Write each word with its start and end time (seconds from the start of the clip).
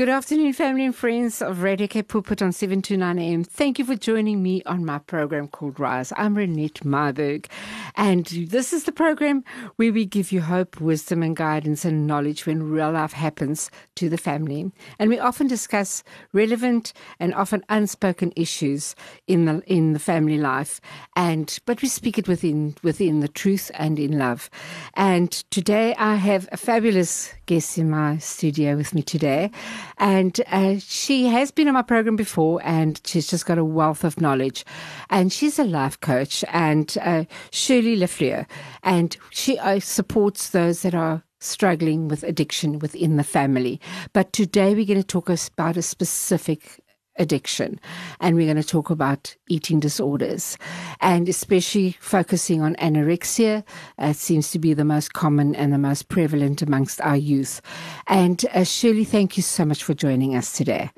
Good 0.00 0.08
afternoon, 0.08 0.54
family 0.54 0.86
and 0.86 0.96
friends 0.96 1.42
of 1.42 1.60
Radio 1.60 1.86
K 1.86 2.02
Pulpit 2.02 2.40
on 2.40 2.52
7 2.52 2.80
to 2.80 2.96
9 2.96 3.18
a.m. 3.18 3.44
Thank 3.44 3.78
you 3.78 3.84
for 3.84 3.96
joining 3.96 4.42
me 4.42 4.62
on 4.64 4.82
my 4.82 4.96
program 4.96 5.46
called 5.46 5.78
Rise. 5.78 6.10
I'm 6.16 6.36
Renette 6.36 6.82
Marburg, 6.86 7.46
and 7.96 8.24
this 8.24 8.72
is 8.72 8.84
the 8.84 8.92
program 8.92 9.44
where 9.76 9.92
we 9.92 10.06
give 10.06 10.32
you 10.32 10.40
hope, 10.40 10.80
wisdom, 10.80 11.22
and 11.22 11.36
guidance 11.36 11.84
and 11.84 12.06
knowledge 12.06 12.46
when 12.46 12.62
real 12.62 12.92
life 12.92 13.12
happens 13.12 13.70
to 13.96 14.08
the 14.08 14.16
family. 14.16 14.72
And 14.98 15.10
we 15.10 15.18
often 15.18 15.48
discuss 15.48 16.02
relevant 16.32 16.94
and 17.18 17.34
often 17.34 17.62
unspoken 17.68 18.32
issues 18.36 18.94
in 19.26 19.44
the 19.44 19.62
in 19.66 19.92
the 19.92 19.98
family 19.98 20.38
life, 20.38 20.80
and 21.14 21.58
but 21.66 21.82
we 21.82 21.88
speak 21.88 22.16
it 22.16 22.26
within 22.26 22.74
within 22.82 23.20
the 23.20 23.28
truth 23.28 23.70
and 23.74 23.98
in 23.98 24.18
love. 24.18 24.48
And 24.94 25.30
today 25.50 25.94
I 25.98 26.14
have 26.14 26.48
a 26.52 26.56
fabulous 26.56 27.34
guest 27.44 27.76
in 27.76 27.90
my 27.90 28.16
studio 28.16 28.76
with 28.76 28.94
me 28.94 29.02
today. 29.02 29.50
And 29.98 30.40
uh, 30.46 30.76
she 30.78 31.26
has 31.26 31.50
been 31.50 31.68
on 31.68 31.74
my 31.74 31.82
program 31.82 32.16
before, 32.16 32.60
and 32.64 33.00
she's 33.04 33.26
just 33.26 33.46
got 33.46 33.58
a 33.58 33.64
wealth 33.64 34.04
of 34.04 34.20
knowledge. 34.20 34.64
And 35.08 35.32
she's 35.32 35.58
a 35.58 35.64
life 35.64 36.00
coach, 36.00 36.44
and 36.48 36.96
uh, 37.00 37.24
Shirley 37.50 37.96
Lafleur, 37.96 38.46
and 38.82 39.16
she 39.30 39.58
uh, 39.58 39.80
supports 39.80 40.50
those 40.50 40.82
that 40.82 40.94
are 40.94 41.22
struggling 41.40 42.06
with 42.08 42.22
addiction 42.22 42.78
within 42.78 43.16
the 43.16 43.24
family. 43.24 43.80
But 44.12 44.32
today 44.32 44.74
we're 44.74 44.84
going 44.84 45.00
to 45.00 45.06
talk 45.06 45.30
about 45.30 45.76
a 45.76 45.82
specific 45.82 46.79
addiction. 47.20 47.78
And 48.18 48.34
we're 48.34 48.46
going 48.46 48.56
to 48.60 48.68
talk 48.68 48.90
about 48.90 49.36
eating 49.48 49.78
disorders 49.78 50.58
and 51.00 51.28
especially 51.28 51.96
focusing 52.00 52.62
on 52.62 52.74
anorexia. 52.76 53.62
It 53.98 54.16
seems 54.16 54.50
to 54.50 54.58
be 54.58 54.74
the 54.74 54.84
most 54.84 55.12
common 55.12 55.54
and 55.54 55.72
the 55.72 55.78
most 55.78 56.08
prevalent 56.08 56.62
amongst 56.62 57.00
our 57.02 57.16
youth. 57.16 57.60
And 58.08 58.44
uh, 58.52 58.64
Shirley, 58.64 59.04
thank 59.04 59.36
you 59.36 59.42
so 59.42 59.64
much 59.64 59.84
for 59.84 59.94
joining 59.94 60.34
us 60.34 60.52
today. 60.52 60.90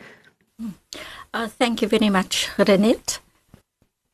Uh, 1.35 1.49
thank 1.49 1.83
you 1.83 1.89
very 1.89 2.09
much, 2.09 2.49
Renette. 2.57 3.19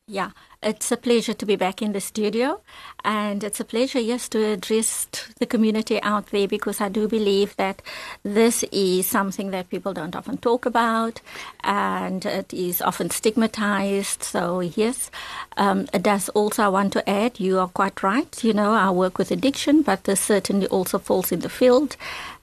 Yeah, 0.06 0.30
it's 0.62 0.90
a 0.90 0.96
pleasure 0.96 1.34
to 1.34 1.46
be 1.46 1.56
back 1.56 1.80
in 1.80 1.92
the 1.92 2.00
studio, 2.00 2.60
and 3.04 3.44
it's 3.44 3.60
a 3.60 3.64
pleasure, 3.64 4.00
yes, 4.00 4.28
to 4.30 4.44
address 4.44 5.06
the 5.38 5.46
community 5.46 6.02
out 6.02 6.26
there 6.26 6.48
because 6.48 6.80
I 6.80 6.88
do 6.88 7.06
believe 7.06 7.54
that 7.56 7.80
this 8.24 8.64
is 8.72 9.06
something 9.06 9.50
that 9.52 9.70
people 9.70 9.92
don't 9.94 10.16
often 10.16 10.36
talk 10.38 10.66
about, 10.66 11.20
and 11.62 12.26
it 12.26 12.52
is 12.52 12.82
often 12.82 13.10
stigmatized. 13.10 14.24
So, 14.24 14.60
yes, 14.60 15.10
um, 15.56 15.86
it 15.92 16.02
does 16.02 16.28
also, 16.30 16.64
I 16.64 16.68
want 16.68 16.92
to 16.94 17.08
add, 17.08 17.38
you 17.38 17.58
are 17.60 17.68
quite 17.68 18.02
right. 18.02 18.42
You 18.42 18.52
know, 18.52 18.72
I 18.72 18.90
work 18.90 19.16
with 19.16 19.30
addiction, 19.30 19.82
but 19.82 20.04
this 20.04 20.20
certainly 20.20 20.66
also 20.66 20.98
falls 20.98 21.30
in 21.30 21.40
the 21.40 21.48
field, 21.48 21.96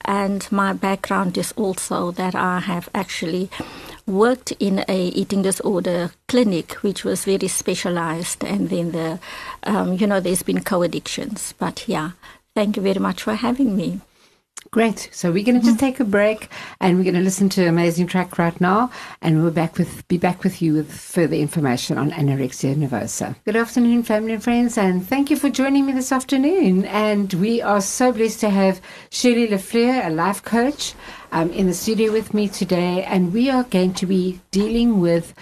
and 0.05 0.49
my 0.51 0.71
background 0.71 1.37
is 1.37 1.51
also 1.57 2.11
that 2.11 2.33
I 2.33 2.59
have 2.59 2.87
actually 2.93 3.49
worked 4.07 4.51
in 4.59 4.85
a 4.87 5.07
eating 5.07 5.41
disorder 5.41 6.11
clinic, 6.27 6.73
which 6.83 7.03
was 7.03 7.25
very 7.25 7.47
specialized, 7.47 8.43
and 8.43 8.69
then 8.69 8.91
the, 8.91 9.19
um, 9.63 9.93
you 9.93 10.07
know, 10.07 10.19
there's 10.19 10.43
been 10.43 10.63
co-addictions. 10.63 11.53
But 11.57 11.87
yeah, 11.87 12.11
thank 12.53 12.77
you 12.77 12.83
very 12.83 12.99
much 12.99 13.23
for 13.23 13.33
having 13.33 13.75
me. 13.75 14.01
Great. 14.75 15.07
So 15.13 15.31
we're 15.31 15.45
going 15.45 15.57
to 15.57 15.65
just 15.65 15.79
take 15.79 16.01
a 16.01 16.03
break 16.03 16.49
and 16.81 16.97
we're 16.97 17.05
going 17.05 17.15
to 17.15 17.21
listen 17.21 17.47
to 17.47 17.61
an 17.61 17.69
amazing 17.69 18.07
track 18.07 18.37
right 18.37 18.59
now 18.59 18.91
and 19.21 19.41
we'll 19.41 19.51
back 19.51 19.77
with 19.77 20.05
be 20.09 20.17
back 20.17 20.43
with 20.43 20.61
you 20.61 20.73
with 20.73 20.91
further 20.91 21.35
information 21.35 21.97
on 21.97 22.11
anorexia 22.11 22.75
nervosa. 22.75 23.37
Good 23.45 23.55
afternoon 23.55 24.03
family 24.03 24.33
and 24.33 24.43
friends 24.43 24.77
and 24.77 25.07
thank 25.07 25.29
you 25.29 25.37
for 25.37 25.49
joining 25.49 25.85
me 25.85 25.93
this 25.93 26.11
afternoon 26.11 26.83
and 26.85 27.31
we 27.35 27.61
are 27.61 27.79
so 27.79 28.11
blessed 28.11 28.41
to 28.41 28.49
have 28.49 28.81
Shirley 29.11 29.47
Lafleur, 29.47 30.07
a 30.07 30.09
life 30.09 30.43
coach, 30.43 30.93
um, 31.31 31.51
in 31.51 31.67
the 31.67 31.73
studio 31.73 32.11
with 32.11 32.33
me 32.33 32.49
today 32.49 33.03
and 33.03 33.33
we 33.33 33.49
are 33.49 33.63
going 33.63 33.93
to 33.93 34.05
be 34.05 34.41
dealing 34.51 34.99
with 34.99 35.33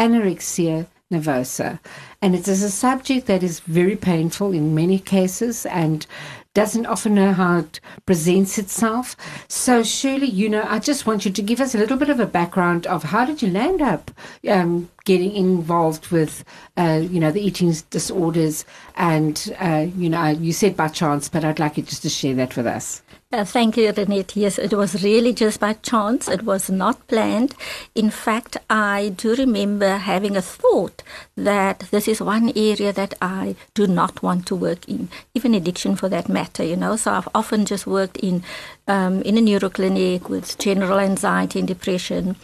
anorexia 0.00 0.88
nervosa. 1.12 1.78
And 2.20 2.34
it 2.34 2.48
is 2.48 2.62
a 2.62 2.70
subject 2.70 3.26
that 3.26 3.42
is 3.42 3.60
very 3.60 3.96
painful 3.96 4.52
in 4.52 4.74
many 4.74 4.98
cases 4.98 5.66
and 5.66 6.06
doesn't 6.54 6.86
often 6.86 7.14
know 7.14 7.32
how 7.32 7.58
it 7.58 7.80
presents 8.04 8.58
itself. 8.58 9.16
So, 9.48 9.82
Shirley, 9.82 10.26
you 10.26 10.48
know, 10.48 10.64
I 10.68 10.78
just 10.78 11.06
want 11.06 11.24
you 11.24 11.30
to 11.30 11.42
give 11.42 11.60
us 11.60 11.74
a 11.74 11.78
little 11.78 11.96
bit 11.96 12.10
of 12.10 12.20
a 12.20 12.26
background 12.26 12.86
of 12.86 13.04
how 13.04 13.24
did 13.24 13.40
you 13.40 13.50
land 13.50 13.80
up 13.80 14.10
um, 14.48 14.90
getting 15.04 15.32
involved 15.32 16.08
with, 16.08 16.44
uh, 16.76 17.00
you 17.02 17.20
know, 17.20 17.30
the 17.30 17.40
eating 17.40 17.74
disorders, 17.90 18.64
and 18.96 19.54
uh, 19.60 19.86
you 19.96 20.10
know, 20.10 20.26
you 20.28 20.52
said 20.52 20.76
by 20.76 20.88
chance, 20.88 21.28
but 21.28 21.44
I'd 21.44 21.58
like 21.58 21.78
you 21.78 21.82
just 21.82 22.02
to 22.02 22.10
share 22.10 22.34
that 22.34 22.56
with 22.56 22.66
us. 22.66 23.02
Uh, 23.32 23.46
thank 23.46 23.78
you, 23.78 23.90
Renette. 23.90 24.36
Yes, 24.36 24.58
it 24.58 24.74
was 24.74 25.02
really 25.02 25.32
just 25.32 25.58
by 25.58 25.72
chance. 25.72 26.28
It 26.28 26.42
was 26.42 26.68
not 26.68 27.08
planned. 27.08 27.54
In 27.94 28.10
fact, 28.10 28.58
I 28.68 29.14
do 29.16 29.34
remember 29.34 29.96
having 29.96 30.36
a 30.36 30.42
thought 30.42 31.02
that 31.34 31.78
this 31.90 32.08
is 32.08 32.20
one 32.20 32.52
area 32.54 32.92
that 32.92 33.14
I 33.22 33.56
do 33.72 33.86
not 33.86 34.22
want 34.22 34.44
to 34.48 34.54
work 34.54 34.86
in, 34.86 35.08
even 35.32 35.54
addiction 35.54 35.96
for 35.96 36.10
that 36.10 36.28
matter, 36.28 36.62
you 36.62 36.76
know. 36.76 36.96
So 36.96 37.10
I've 37.10 37.28
often 37.34 37.64
just 37.64 37.86
worked 37.86 38.18
in 38.18 38.42
um, 38.86 39.22
in 39.22 39.38
a 39.38 39.40
neuroclinic 39.40 40.28
with 40.28 40.58
general 40.58 40.98
anxiety 40.98 41.58
and 41.60 41.68
depression. 41.68 42.36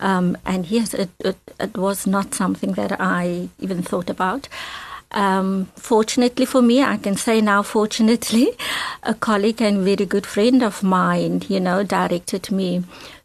Um, 0.00 0.36
and 0.44 0.66
yes, 0.66 0.92
it, 0.92 1.08
it, 1.20 1.36
it 1.58 1.78
was 1.78 2.06
not 2.06 2.34
something 2.34 2.72
that 2.72 3.00
I 3.00 3.48
even 3.58 3.80
thought 3.82 4.10
about. 4.10 4.48
Um, 5.12 5.66
fortunately 5.76 6.44
for 6.44 6.62
me, 6.62 6.82
I 6.82 6.96
can 6.96 7.16
say 7.16 7.40
now, 7.40 7.62
fortunately, 7.62 8.50
a 9.02 9.14
colleague 9.14 9.62
and 9.62 9.84
very 9.84 10.06
good 10.06 10.26
friend 10.26 10.62
of 10.62 10.82
mine, 10.82 11.42
you 11.48 11.60
know, 11.60 11.82
directed 11.82 12.50
me 12.50 12.82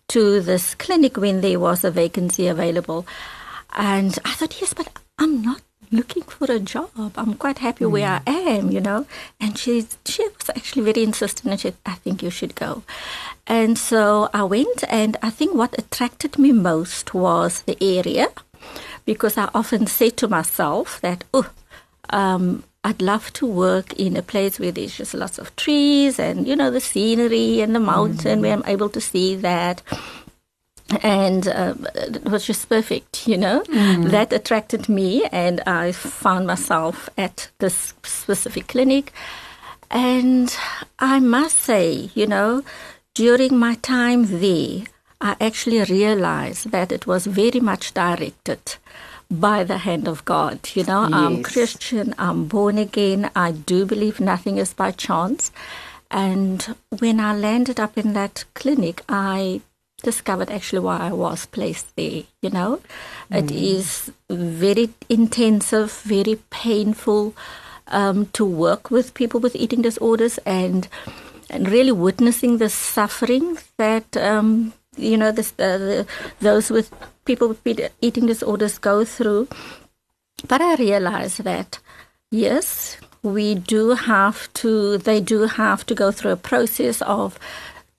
to 0.09 0.41
this 0.41 0.75
clinic 0.75 1.17
when 1.17 1.41
there 1.41 1.59
was 1.59 1.83
a 1.83 1.91
vacancy 1.91 2.47
available. 2.47 3.05
And 3.73 4.17
I 4.25 4.33
thought, 4.33 4.59
yes, 4.59 4.73
but 4.73 4.89
I'm 5.17 5.41
not 5.41 5.61
looking 5.91 6.23
for 6.23 6.51
a 6.51 6.59
job. 6.59 6.89
I'm 7.15 7.35
quite 7.35 7.59
happy 7.59 7.85
mm. 7.85 7.91
where 7.91 8.21
I 8.25 8.31
am, 8.31 8.71
you 8.71 8.79
know. 8.79 9.05
And 9.39 9.57
she 9.57 9.85
she 10.05 10.23
was 10.23 10.49
actually 10.49 10.83
very 10.83 11.03
insistent 11.03 11.51
and 11.51 11.59
she 11.59 11.69
said, 11.69 11.77
I 11.85 11.95
think 11.95 12.23
you 12.23 12.29
should 12.29 12.55
go. 12.55 12.83
And 13.47 13.77
so 13.77 14.29
I 14.33 14.43
went 14.43 14.83
and 14.89 15.17
I 15.21 15.29
think 15.29 15.53
what 15.53 15.77
attracted 15.77 16.37
me 16.39 16.51
most 16.51 17.13
was 17.13 17.61
the 17.61 17.77
area 17.81 18.27
because 19.05 19.37
I 19.37 19.49
often 19.53 19.87
say 19.87 20.09
to 20.11 20.27
myself 20.27 21.01
that, 21.01 21.23
oh, 21.33 21.49
um, 22.11 22.63
I'd 22.83 23.01
love 23.01 23.31
to 23.33 23.45
work 23.45 23.93
in 23.93 24.17
a 24.17 24.23
place 24.23 24.59
where 24.59 24.71
there's 24.71 24.97
just 24.97 25.13
lots 25.13 25.37
of 25.37 25.55
trees 25.55 26.17
and, 26.17 26.47
you 26.47 26.55
know, 26.55 26.71
the 26.71 26.81
scenery 26.81 27.61
and 27.61 27.75
the 27.75 27.79
mountain 27.79 28.39
mm-hmm. 28.39 28.41
where 28.41 28.53
I'm 28.53 28.65
able 28.65 28.89
to 28.89 29.01
see 29.01 29.35
that. 29.35 29.83
And 31.03 31.47
uh, 31.47 31.75
it 31.95 32.25
was 32.25 32.45
just 32.45 32.67
perfect, 32.67 33.27
you 33.27 33.37
know. 33.37 33.61
Mm-hmm. 33.61 34.09
That 34.09 34.33
attracted 34.33 34.89
me, 34.89 35.23
and 35.31 35.61
I 35.61 35.93
found 35.93 36.47
myself 36.47 37.07
at 37.17 37.49
this 37.59 37.93
specific 38.03 38.67
clinic. 38.67 39.13
And 39.89 40.53
I 40.99 41.21
must 41.21 41.59
say, 41.59 42.09
you 42.13 42.27
know, 42.27 42.63
during 43.13 43.57
my 43.57 43.75
time 43.75 44.41
there, 44.41 44.83
I 45.21 45.35
actually 45.39 45.81
realized 45.83 46.71
that 46.71 46.91
it 46.91 47.07
was 47.07 47.25
very 47.25 47.59
much 47.61 47.93
directed 47.93 48.75
by 49.31 49.63
the 49.63 49.79
hand 49.79 50.07
of 50.07 50.25
God. 50.25 50.59
You 50.75 50.83
know, 50.83 51.03
yes. 51.03 51.13
I'm 51.13 51.41
Christian, 51.41 52.13
I'm 52.17 52.45
born 52.45 52.77
again, 52.77 53.31
I 53.35 53.51
do 53.51 53.85
believe 53.85 54.19
nothing 54.19 54.57
is 54.57 54.73
by 54.73 54.91
chance. 54.91 55.51
And 56.11 56.75
when 56.99 57.21
I 57.21 57.33
landed 57.33 57.79
up 57.79 57.97
in 57.97 58.13
that 58.13 58.43
clinic, 58.53 59.01
I 59.07 59.61
discovered 60.03 60.51
actually 60.51 60.79
why 60.79 60.97
I 60.97 61.13
was 61.13 61.45
placed 61.45 61.95
there. 61.95 62.23
You 62.41 62.49
know, 62.49 62.81
mm. 63.31 63.37
it 63.37 63.49
is 63.49 64.11
very 64.29 64.89
intensive, 65.07 65.91
very 66.03 66.35
painful 66.49 67.33
um, 67.87 68.25
to 68.33 68.43
work 68.45 68.91
with 68.91 69.13
people 69.13 69.39
with 69.39 69.55
eating 69.55 69.81
disorders 69.81 70.37
and 70.39 70.87
and 71.49 71.69
really 71.69 71.91
witnessing 71.91 72.57
the 72.57 72.69
suffering 72.69 73.57
that 73.77 74.15
um, 74.15 74.73
you 74.95 75.17
know 75.17 75.31
this, 75.31 75.53
uh, 75.59 75.77
the, 75.77 76.07
those 76.39 76.69
with 76.69 76.91
people 77.25 77.49
with 77.49 77.91
eating 78.01 78.25
disorders 78.25 78.77
go 78.77 79.05
through. 79.05 79.47
But 80.47 80.61
I 80.61 80.75
realize 80.75 81.37
that, 81.37 81.79
yes, 82.31 82.97
we 83.23 83.55
do 83.55 83.91
have 83.91 84.51
to, 84.53 84.97
they 84.97 85.21
do 85.21 85.41
have 85.41 85.85
to 85.85 85.95
go 85.95 86.11
through 86.11 86.31
a 86.31 86.37
process 86.37 87.01
of 87.03 87.37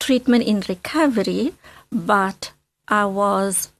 treatment 0.01 0.45
in 0.45 0.63
recovery, 0.69 1.55
but 1.91 2.53
I 2.89 3.07
was 3.07 3.71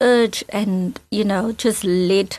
urged 0.00 0.44
and, 0.48 0.98
you 1.10 1.24
know, 1.24 1.52
just 1.52 1.84
led 1.84 2.38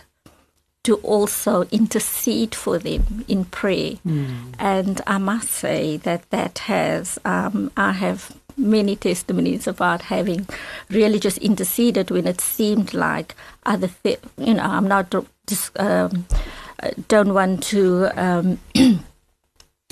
to 0.83 0.95
also 0.97 1.63
intercede 1.71 2.55
for 2.55 2.79
them 2.79 3.23
in 3.27 3.45
prayer. 3.45 3.93
Mm. 4.05 4.55
And 4.57 5.01
I 5.05 5.19
must 5.19 5.51
say 5.51 5.97
that 5.97 6.29
that 6.31 6.59
has, 6.59 7.19
um, 7.23 7.71
I 7.77 7.91
have 7.91 8.35
many 8.61 8.95
testimonies 8.95 9.67
about 9.67 10.03
having 10.03 10.47
really 10.89 11.19
just 11.19 11.37
interceded 11.39 12.11
when 12.11 12.27
it 12.27 12.39
seemed 12.39 12.93
like 12.93 13.35
other, 13.65 13.89
th- 14.03 14.19
you 14.37 14.53
know, 14.53 14.63
I'm 14.63 14.87
not 14.87 15.13
um, 15.77 16.25
don't 17.07 17.33
want 17.33 17.63
to. 17.63 18.09
Um, 18.15 18.59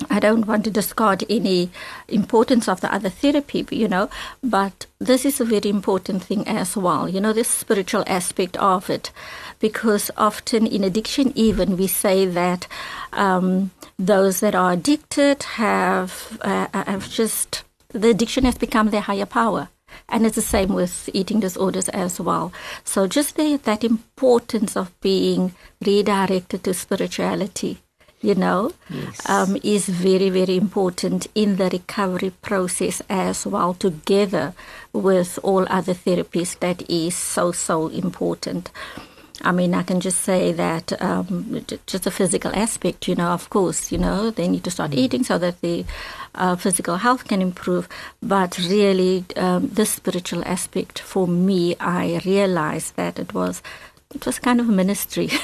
I 0.08 0.18
don't 0.18 0.46
want 0.46 0.64
to 0.64 0.70
discard 0.70 1.24
any 1.28 1.68
importance 2.08 2.68
of 2.68 2.80
the 2.80 2.90
other 2.92 3.10
therapy, 3.10 3.66
you 3.70 3.86
know, 3.86 4.08
but 4.42 4.86
this 4.98 5.26
is 5.26 5.40
a 5.40 5.44
very 5.44 5.68
important 5.68 6.22
thing 6.22 6.48
as 6.48 6.74
well, 6.74 7.06
you 7.06 7.20
know, 7.20 7.34
this 7.34 7.48
spiritual 7.48 8.04
aspect 8.06 8.56
of 8.56 8.88
it. 8.88 9.10
Because 9.58 10.10
often 10.16 10.66
in 10.66 10.84
addiction, 10.84 11.32
even 11.34 11.76
we 11.76 11.86
say 11.86 12.24
that 12.24 12.66
um, 13.12 13.72
those 13.98 14.40
that 14.40 14.54
are 14.54 14.72
addicted 14.72 15.42
have, 15.42 16.38
uh, 16.40 16.68
have 16.72 17.10
just, 17.10 17.62
the 17.92 18.10
addiction 18.10 18.44
has 18.44 18.56
become 18.56 18.90
their 18.90 19.00
higher 19.02 19.26
power. 19.26 19.68
And 20.08 20.24
it's 20.24 20.36
the 20.36 20.42
same 20.42 20.72
with 20.72 21.10
eating 21.12 21.40
disorders 21.40 21.88
as 21.88 22.20
well. 22.20 22.52
So 22.84 23.06
just 23.06 23.36
the, 23.36 23.56
that 23.56 23.82
importance 23.82 24.76
of 24.76 24.98
being 25.00 25.54
redirected 25.84 26.62
to 26.64 26.74
spirituality 26.74 27.78
you 28.22 28.34
know, 28.34 28.72
yes. 28.90 29.28
um, 29.28 29.56
is 29.62 29.88
very, 29.88 30.28
very 30.28 30.56
important 30.56 31.26
in 31.34 31.56
the 31.56 31.70
recovery 31.70 32.30
process 32.42 33.00
as 33.08 33.46
well, 33.46 33.74
together 33.74 34.52
with 34.92 35.38
all 35.42 35.66
other 35.70 35.94
therapies. 35.94 36.58
That 36.58 36.88
is 36.90 37.16
so, 37.16 37.52
so 37.52 37.88
important. 37.88 38.70
I 39.42 39.52
mean, 39.52 39.74
I 39.74 39.82
can 39.82 40.00
just 40.00 40.20
say 40.20 40.52
that 40.52 41.00
um, 41.00 41.64
just 41.86 42.06
a 42.06 42.10
physical 42.10 42.52
aspect, 42.54 43.08
you 43.08 43.14
know, 43.14 43.28
of 43.28 43.48
course, 43.50 43.90
you 43.90 43.98
know, 43.98 44.30
they 44.30 44.48
need 44.48 44.64
to 44.64 44.70
start 44.70 44.90
mm. 44.90 44.98
eating 44.98 45.24
so 45.24 45.38
that 45.38 45.60
the 45.60 45.84
uh, 46.34 46.56
physical 46.56 46.96
health 46.96 47.26
can 47.26 47.40
improve. 47.40 47.88
But 48.22 48.58
really, 48.58 49.24
um, 49.36 49.68
the 49.68 49.86
spiritual 49.86 50.44
aspect 50.44 50.98
for 50.98 51.26
me, 51.26 51.76
I 51.80 52.20
realized 52.24 52.96
that 52.96 53.18
it 53.18 53.32
was 53.34 53.62
it 54.14 54.26
was 54.26 54.40
kind 54.40 54.60
of 54.60 54.68
a 54.68 54.72
ministry 54.72 55.26
yes, 55.26 55.40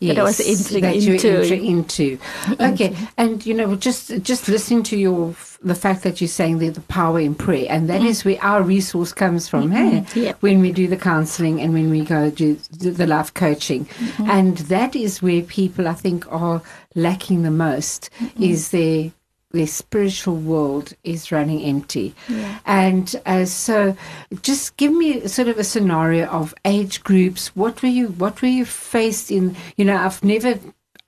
that 0.00 0.18
I 0.18 0.22
was 0.22 0.40
entering 0.40 0.82
that 0.82 0.96
into. 0.96 1.54
into. 1.54 2.18
Okay, 2.58 2.96
and 3.18 3.44
you 3.44 3.52
know, 3.52 3.76
just 3.76 4.22
just 4.22 4.48
listening 4.48 4.82
to 4.84 4.96
your 4.96 5.34
the 5.62 5.74
fact 5.74 6.02
that 6.02 6.20
you're 6.20 6.28
saying 6.28 6.58
the, 6.58 6.70
the 6.70 6.80
power 6.82 7.20
in 7.20 7.34
prayer, 7.34 7.66
and 7.68 7.90
that 7.90 8.00
mm. 8.00 8.06
is 8.06 8.24
where 8.24 8.42
our 8.42 8.62
resource 8.62 9.12
comes 9.12 9.48
from. 9.48 9.70
Mm-hmm. 9.70 10.20
Hey, 10.20 10.34
when 10.40 10.60
we 10.60 10.72
do 10.72 10.86
the 10.86 10.96
counselling 10.96 11.60
and 11.60 11.74
when 11.74 11.90
we 11.90 12.02
go 12.02 12.30
do 12.30 12.54
the 12.54 13.06
life 13.06 13.34
coaching, 13.34 13.84
mm-hmm. 13.84 14.30
and 14.30 14.58
that 14.58 14.96
is 14.96 15.20
where 15.20 15.42
people 15.42 15.86
I 15.86 15.94
think 15.94 16.30
are 16.32 16.62
lacking 16.94 17.42
the 17.42 17.50
most 17.50 18.08
mm-hmm. 18.18 18.42
is 18.42 18.70
their 18.70 19.12
their 19.50 19.66
spiritual 19.66 20.36
world 20.36 20.92
is 21.04 21.32
running 21.32 21.62
empty. 21.62 22.14
Yeah. 22.28 22.58
And 22.66 23.14
uh, 23.26 23.44
so, 23.44 23.96
just 24.42 24.76
give 24.76 24.92
me 24.92 25.26
sort 25.28 25.48
of 25.48 25.58
a 25.58 25.64
scenario 25.64 26.26
of 26.26 26.54
age 26.64 27.02
groups. 27.02 27.54
What 27.56 27.82
were 27.82 27.88
you? 27.88 28.08
What 28.08 28.42
were 28.42 28.48
you 28.48 28.64
faced 28.64 29.30
in? 29.30 29.56
You 29.76 29.84
know, 29.84 29.96
I've 29.96 30.22
never. 30.22 30.58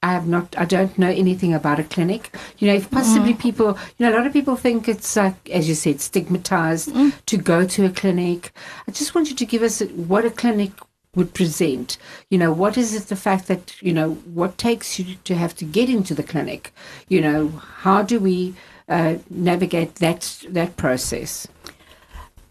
I 0.00 0.12
have 0.12 0.28
not. 0.28 0.56
I 0.56 0.64
don't 0.64 0.96
know 0.96 1.10
anything 1.10 1.52
about 1.52 1.80
a 1.80 1.84
clinic. 1.84 2.34
You 2.58 2.68
know, 2.68 2.74
if 2.74 2.90
possibly 2.90 3.34
mm. 3.34 3.40
people. 3.40 3.76
You 3.98 4.06
know, 4.06 4.12
a 4.12 4.16
lot 4.16 4.26
of 4.26 4.32
people 4.32 4.56
think 4.56 4.88
it's 4.88 5.16
like, 5.16 5.50
as 5.50 5.68
you 5.68 5.74
said, 5.74 6.00
stigmatized 6.00 6.90
mm. 6.90 7.12
to 7.26 7.36
go 7.36 7.66
to 7.66 7.84
a 7.84 7.90
clinic. 7.90 8.52
I 8.86 8.92
just 8.92 9.14
want 9.14 9.28
you 9.28 9.36
to 9.36 9.46
give 9.46 9.62
us 9.62 9.80
what 9.80 10.24
a 10.24 10.30
clinic 10.30 10.72
would 11.18 11.34
present. 11.34 11.98
You 12.30 12.38
know, 12.38 12.52
what 12.52 12.78
is 12.78 12.94
it 12.94 13.08
the 13.08 13.16
fact 13.16 13.48
that, 13.48 13.82
you 13.82 13.92
know, 13.92 14.14
what 14.32 14.56
takes 14.56 14.98
you 14.98 15.16
to 15.24 15.34
have 15.34 15.54
to 15.56 15.64
get 15.64 15.90
into 15.90 16.14
the 16.14 16.22
clinic? 16.22 16.72
You 17.08 17.20
know, 17.20 17.48
how 17.82 18.02
do 18.02 18.20
we 18.20 18.54
uh, 18.88 19.16
navigate 19.28 19.96
that 19.96 20.22
that 20.48 20.76
process? 20.76 21.46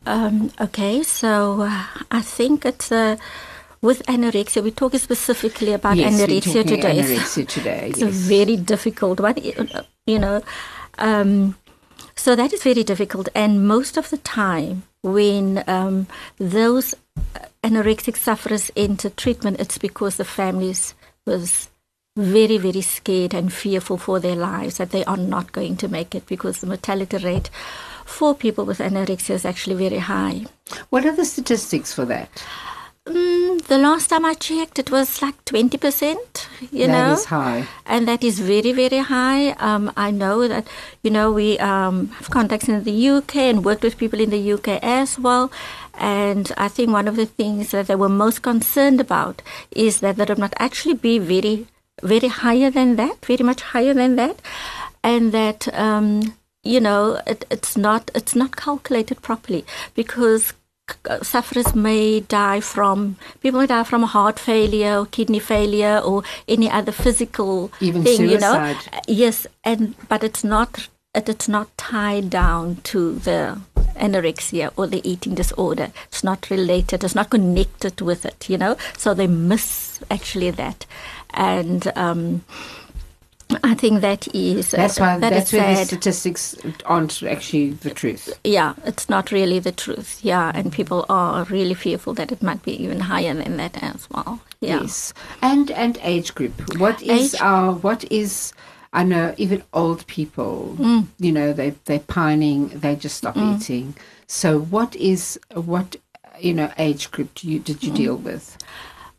Um, 0.06 0.52
okay, 0.62 1.04
so 1.04 1.62
uh, 1.62 1.84
I 2.12 2.22
think 2.22 2.66
it's 2.66 2.92
uh, 2.92 3.18
with 3.82 4.06
anorexia. 4.06 4.62
We're 4.64 4.82
talking 4.84 5.00
specifically 5.00 5.74
about 5.74 5.98
yes, 5.98 6.14
anorexia 6.14 6.64
today. 6.68 7.02
Anorexia 7.04 7.48
today. 7.48 7.90
It's 7.90 8.02
yes. 8.02 8.10
a 8.10 8.12
very 8.12 8.58
difficult 8.58 9.20
one. 9.20 9.36
You 10.06 10.20
know, 10.20 10.42
um, 10.98 11.56
so 12.16 12.36
that 12.36 12.54
is 12.54 12.64
very 12.64 12.84
difficult, 12.84 13.30
and 13.34 13.68
most 13.68 13.98
of 13.98 14.10
the 14.10 14.18
time 14.18 14.84
when 15.14 15.64
um, 15.68 16.08
those 16.38 16.96
anorexic 17.64 18.18
sufferers 18.18 18.72
enter 18.76 19.10
treatment, 19.10 19.60
it's 19.60 19.78
because 19.78 20.18
the 20.18 20.26
families 20.26 20.94
was 21.26 21.70
very, 22.18 22.58
very 22.58 22.82
scared 22.82 23.34
and 23.34 23.54
fearful 23.54 23.98
for 23.98 24.20
their 24.20 24.36
lives 24.36 24.78
that 24.78 24.92
they 24.92 25.06
are 25.06 25.18
not 25.18 25.52
going 25.52 25.78
to 25.78 25.88
make 25.88 26.16
it 26.16 26.26
because 26.26 26.60
the 26.60 26.68
mortality 26.68 27.18
rate 27.18 27.50
for 28.06 28.34
people 28.34 28.66
with 28.66 28.80
anorexia 28.80 29.36
is 29.36 29.46
actually 29.46 29.76
very 29.76 30.00
high. 30.00 30.46
What 30.90 31.06
are 31.06 31.16
the 31.16 31.26
statistics 31.26 31.94
for 31.94 32.06
that? 32.06 32.30
Mm, 33.08 33.62
the 33.68 33.78
last 33.78 34.08
time 34.10 34.26
I 34.26 34.34
checked, 34.34 34.80
it 34.80 34.92
was 34.92 35.22
like 35.22 35.44
20%, 35.46 36.18
you 36.72 36.88
that 36.88 36.92
know. 36.92 37.10
That 37.10 37.20
is 37.20 37.26
high. 37.26 37.68
And 37.86 38.08
that 38.08 38.24
is 38.24 38.40
very, 38.40 38.74
very 38.74 39.00
high. 39.00 39.52
Um, 39.52 39.92
I 39.96 40.12
know 40.12 40.48
that, 40.48 40.68
you 41.04 41.12
know, 41.12 41.32
we 41.32 41.58
um, 41.60 42.08
have 42.10 42.30
contacts 42.30 42.68
in 42.68 42.84
the 42.84 43.10
UK 43.10 43.36
and 43.38 43.64
worked 43.64 43.84
with 43.84 43.98
people 43.98 44.20
in 44.20 44.30
the 44.30 44.54
UK 44.54 44.80
as 44.84 45.18
well. 45.18 45.52
And 45.94 46.52
I 46.58 46.68
think 46.68 46.92
one 46.92 47.08
of 47.08 47.16
the 47.16 47.26
things 47.26 47.72
that 47.72 47.88
they 47.88 47.96
were 47.96 48.10
most 48.10 48.42
concerned 48.42 49.00
about 49.00 49.42
is 49.72 50.02
that 50.02 50.18
there 50.18 50.36
not 50.36 50.54
actually 50.60 50.96
be 50.96 51.18
very, 51.18 51.68
very 52.04 52.28
higher 52.28 52.70
than 52.70 52.98
that, 52.98 53.26
very 53.26 53.44
much 53.44 53.62
higher 53.62 53.94
than 53.94 54.18
that. 54.18 54.42
And 55.02 55.32
that, 55.32 55.74
um, 55.74 56.36
you 56.64 56.82
know, 56.82 57.22
it, 57.26 57.46
it's 57.50 57.78
not 57.78 58.12
it's 58.14 58.36
not 58.36 58.58
calculated 58.58 59.22
properly 59.22 59.66
because 59.96 60.54
sufferers 61.22 61.76
may 61.76 62.20
die 62.22 62.60
from 62.60 63.18
people 63.42 63.60
may 63.60 63.68
die 63.68 63.84
from 63.84 64.04
heart 64.04 64.40
failure 64.40 65.00
or 65.00 65.06
kidney 65.06 65.40
failure 65.40 66.00
or 66.00 66.24
any 66.48 66.70
other 66.70 66.92
physical 66.92 67.72
Even 67.82 68.04
thing 68.04 68.18
suicide. 68.18 68.78
you 68.86 68.92
know? 68.92 69.00
yes 69.08 69.48
and 69.64 69.96
but 70.08 70.24
it's 70.24 70.44
not 70.44 70.88
it's 71.14 71.48
not 71.50 71.76
tied 71.78 72.30
down 72.30 72.76
to 72.84 73.16
the 73.16 73.60
anorexia 73.96 74.72
or 74.76 74.86
the 74.86 75.02
eating 75.10 75.34
disorder. 75.34 75.92
It's 76.06 76.24
not 76.24 76.50
related 76.52 77.04
it's 77.04 77.16
not 77.16 77.30
connected 77.32 78.00
with 78.02 78.26
it 78.26 78.48
you 78.50 78.58
know? 78.58 78.78
So 78.98 79.14
they 79.14 79.28
miss 79.28 80.00
actually 80.12 80.52
that. 80.52 80.86
And 81.32 81.92
um, 81.96 82.44
I 83.64 83.76
think 83.76 84.02
that 84.02 84.28
is 84.36 84.72
that's 84.72 85.00
why 85.00 85.18
that 85.20 85.30
that's 85.30 85.54
where 85.54 85.76
the 85.76 85.86
statistics 85.86 86.56
aren't 86.86 87.24
actually 87.24 87.72
the 87.72 87.92
truth. 87.92 88.38
Yeah, 88.44 88.74
it's 88.86 89.10
not 89.10 89.32
really 89.32 89.60
the 89.60 89.72
truth. 89.72 90.20
Yeah, 90.22 90.52
and 90.54 90.72
people 90.72 91.06
are 91.08 91.46
really 91.46 91.74
fearful 91.74 92.14
that 92.16 92.32
it 92.32 92.44
might 92.44 92.62
be 92.64 92.82
even 92.84 93.00
higher 93.00 93.34
than 93.34 93.58
that 93.58 93.82
as 93.82 94.10
well. 94.10 94.42
Yeah. 94.60 94.82
Yes, 94.82 95.14
and 95.42 95.72
and 95.72 95.98
age 96.02 96.36
group. 96.36 96.78
What 96.78 97.02
is 97.02 97.36
age? 97.36 97.42
our 97.42 97.74
what 97.74 98.04
is 98.12 98.54
I 98.92 99.04
know 99.04 99.34
even 99.38 99.64
old 99.74 100.06
people. 100.08 100.76
Mm. 100.78 101.08
You 101.20 101.32
know 101.32 101.54
they 101.54 101.72
they're 101.86 102.00
pining. 102.00 102.70
They 102.70 102.96
just 102.96 103.18
stop 103.18 103.36
mm. 103.36 103.56
eating. 103.56 103.96
So 104.28 104.60
what 104.60 104.96
is 104.96 105.40
what 105.54 105.96
you 106.40 106.54
know 106.54 106.72
age 106.78 107.12
group 107.12 107.44
you, 107.44 107.60
did 107.60 107.84
you 107.84 107.92
mm. 107.92 107.96
deal 107.96 108.16
with? 108.18 108.58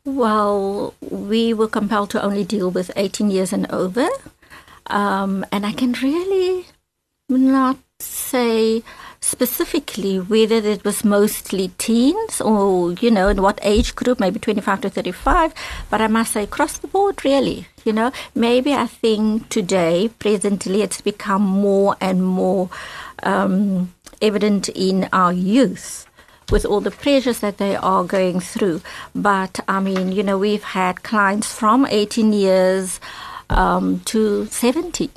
Well, 0.08 0.94
we 1.02 1.52
were 1.52 1.68
compelled 1.68 2.08
to 2.10 2.22
only 2.22 2.42
deal 2.42 2.70
with 2.70 2.90
18 2.96 3.30
years 3.30 3.52
and 3.52 3.70
over. 3.70 4.08
Um, 4.86 5.44
and 5.52 5.66
I 5.66 5.72
can 5.72 5.92
really 5.92 6.64
not 7.28 7.76
say 8.00 8.82
specifically 9.20 10.18
whether 10.18 10.66
it 10.66 10.82
was 10.82 11.04
mostly 11.04 11.72
teens 11.76 12.40
or, 12.40 12.94
you 12.94 13.10
know, 13.10 13.28
in 13.28 13.42
what 13.42 13.58
age 13.60 13.94
group, 13.96 14.18
maybe 14.18 14.38
25 14.40 14.80
to 14.80 14.88
35. 14.88 15.52
But 15.90 16.00
I 16.00 16.06
must 16.06 16.32
say, 16.32 16.44
across 16.44 16.78
the 16.78 16.88
board, 16.88 17.22
really, 17.22 17.68
you 17.84 17.92
know, 17.92 18.10
maybe 18.34 18.72
I 18.72 18.86
think 18.86 19.50
today, 19.50 20.08
presently, 20.18 20.80
it's 20.80 21.02
become 21.02 21.42
more 21.42 21.96
and 22.00 22.24
more 22.24 22.70
um, 23.24 23.92
evident 24.22 24.70
in 24.70 25.06
our 25.12 25.34
youth 25.34 26.07
with 26.50 26.64
all 26.64 26.80
the 26.80 26.90
pressures 26.90 27.40
that 27.40 27.58
they 27.58 27.76
are 27.76 28.04
going 28.04 28.40
through. 28.40 28.80
But 29.14 29.60
I 29.68 29.80
mean, 29.80 30.12
you 30.12 30.22
know, 30.22 30.38
we've 30.38 30.62
had 30.62 31.02
clients 31.02 31.52
from 31.52 31.86
18 31.86 32.32
years 32.32 33.00
um, 33.50 34.00
to 34.06 34.46
70, 34.46 35.10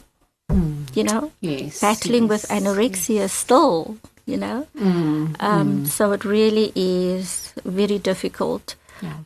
mm. 0.49 0.95
you 0.95 1.03
know, 1.03 1.31
yes, 1.41 1.81
battling 1.81 2.23
yes, 2.23 2.29
with 2.29 2.49
anorexia 2.49 3.15
yes. 3.15 3.33
still, 3.33 3.97
you 4.25 4.37
know. 4.37 4.67
Mm, 4.77 5.35
um, 5.41 5.83
mm. 5.83 5.87
So 5.87 6.11
it 6.11 6.25
really 6.25 6.71
is 6.75 7.53
very 7.63 7.99
difficult. 7.99 8.75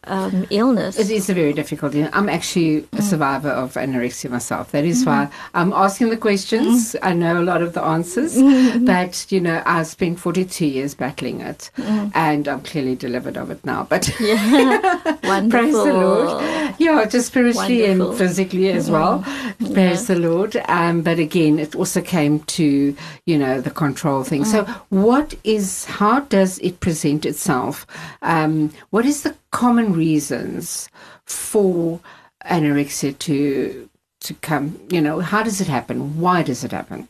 Um, 0.05 0.45
illness. 0.49 0.97
It 0.97 1.11
is 1.11 1.29
a 1.29 1.33
very 1.33 1.53
difficult. 1.53 1.95
I'm 1.95 2.29
actually 2.29 2.77
a 2.77 2.81
mm. 2.81 3.01
survivor 3.01 3.49
of 3.49 3.73
anorexia 3.73 4.29
myself. 4.29 4.71
That 4.71 4.85
is 4.85 5.01
mm-hmm. 5.01 5.09
why 5.09 5.29
I'm 5.53 5.73
asking 5.73 6.09
the 6.09 6.17
questions. 6.17 6.93
Mm. 6.93 6.99
I 7.01 7.13
know 7.13 7.41
a 7.41 7.43
lot 7.43 7.61
of 7.61 7.73
the 7.73 7.81
answers, 7.81 8.37
mm-hmm. 8.37 8.85
but 8.85 9.25
you 9.31 9.39
know, 9.39 9.61
I 9.65 9.83
spent 9.83 10.19
42 10.19 10.65
years 10.65 10.95
battling 10.95 11.41
it, 11.41 11.71
mm. 11.77 12.11
and 12.13 12.47
I'm 12.47 12.61
clearly 12.61 12.95
delivered 12.95 13.37
of 13.37 13.51
it 13.51 13.63
now. 13.65 13.85
But 13.89 14.09
Wonderful. 14.19 15.49
praise 15.49 15.73
the 15.73 15.93
Lord. 15.93 16.43
Yeah, 16.77 17.05
just 17.05 17.27
spiritually 17.27 17.81
Wonderful. 17.81 18.09
and 18.11 18.17
physically 18.17 18.69
as 18.71 18.89
well. 18.89 19.19
Mm-hmm. 19.19 19.73
Praise 19.73 20.07
the 20.07 20.17
Lord. 20.17 20.57
Um, 20.67 21.01
but 21.01 21.19
again, 21.19 21.59
it 21.59 21.75
also 21.75 22.01
came 22.01 22.39
to 22.39 22.95
you 23.25 23.37
know 23.37 23.61
the 23.61 23.71
control 23.71 24.23
thing. 24.23 24.45
So, 24.45 24.65
what 24.89 25.35
is? 25.43 25.85
How 25.85 26.21
does 26.21 26.59
it 26.59 26.79
present 26.79 27.25
itself? 27.25 27.85
Um, 28.21 28.71
what 28.89 29.05
is 29.05 29.23
the 29.23 29.35
common 29.55 29.93
reasons 29.93 30.89
for 31.25 32.01
anorexia 32.45 33.17
to 33.19 33.89
to 34.19 34.33
come? 34.35 34.79
You 34.89 35.01
know, 35.01 35.19
how 35.21 35.43
does 35.43 35.61
it 35.61 35.67
happen? 35.67 36.19
Why 36.19 36.43
does 36.43 36.63
it 36.65 36.71
happen? 36.71 37.07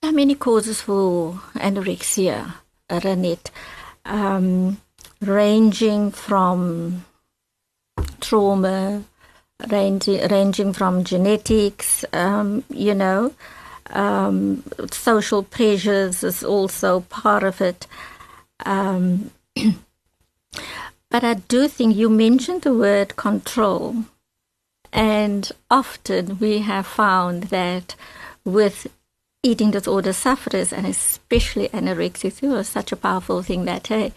There 0.00 0.10
are 0.10 0.14
many 0.14 0.34
causes 0.34 0.80
for 0.80 1.40
anorexia, 1.56 2.54
Renette, 2.88 3.50
um, 4.06 4.78
ranging 5.20 6.10
from 6.10 7.04
trauma, 8.20 9.04
ranging, 9.68 10.26
ranging 10.28 10.72
from 10.72 11.04
genetics, 11.04 12.04
um, 12.14 12.64
you 12.70 12.94
know, 12.94 13.34
um, 13.90 14.62
social 14.90 15.42
pressures 15.42 16.24
is 16.24 16.42
also 16.44 17.00
part 17.00 17.42
of 17.42 17.60
it. 17.60 17.86
But 21.10 21.24
I 21.24 21.34
do 21.34 21.68
think 21.68 21.96
you 21.96 22.10
mentioned 22.10 22.62
the 22.62 22.74
word 22.74 23.16
control. 23.16 24.04
And 24.92 25.50
often 25.70 26.38
we 26.38 26.60
have 26.60 26.86
found 26.86 27.44
that 27.44 27.94
with 28.44 28.86
eating 29.42 29.70
disorder 29.70 30.12
sufferers, 30.12 30.72
and 30.72 30.86
especially 30.86 31.70
it 31.72 32.42
was 32.42 32.68
such 32.68 32.92
a 32.92 32.96
powerful 32.96 33.42
thing 33.42 33.64
that 33.66 33.86
hey, 33.86 34.12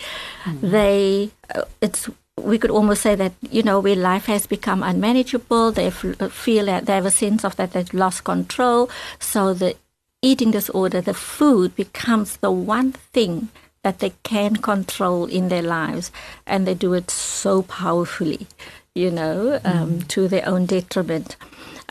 they 0.62 1.30
uh, 1.54 1.64
it's 1.82 2.10
we 2.38 2.58
could 2.58 2.72
almost 2.72 3.04
say 3.04 3.16
that 3.16 3.34
you 3.52 3.62
know 3.62 3.80
where 3.80 3.96
life 3.96 4.26
has 4.26 4.48
become 4.48 4.82
unmanageable, 4.82 5.72
they 5.72 5.92
feel 5.92 6.66
that 6.66 6.86
they 6.86 6.94
have 6.94 7.06
a 7.06 7.12
sense 7.12 7.46
of 7.46 7.56
that 7.58 7.74
they've 7.74 7.94
lost 7.94 8.24
control, 8.24 8.90
so 9.20 9.54
the 9.54 9.76
eating 10.22 10.52
disorder, 10.52 11.02
the 11.02 11.14
food 11.14 11.76
becomes 11.76 12.38
the 12.38 12.52
one 12.52 12.92
thing 12.92 13.50
that 13.84 14.00
they 14.00 14.14
can 14.24 14.56
control 14.58 15.26
in 15.26 15.50
their 15.50 15.62
lives, 15.64 16.12
and 16.46 16.68
they 16.68 16.74
do 16.76 16.94
it 16.94 17.10
so 17.10 17.64
powerfully, 17.64 18.48
you 18.94 19.10
know, 19.10 19.60
um, 19.64 20.02
to 20.04 20.28
their 20.28 20.48
own 20.48 20.66
detriment. 20.66 21.36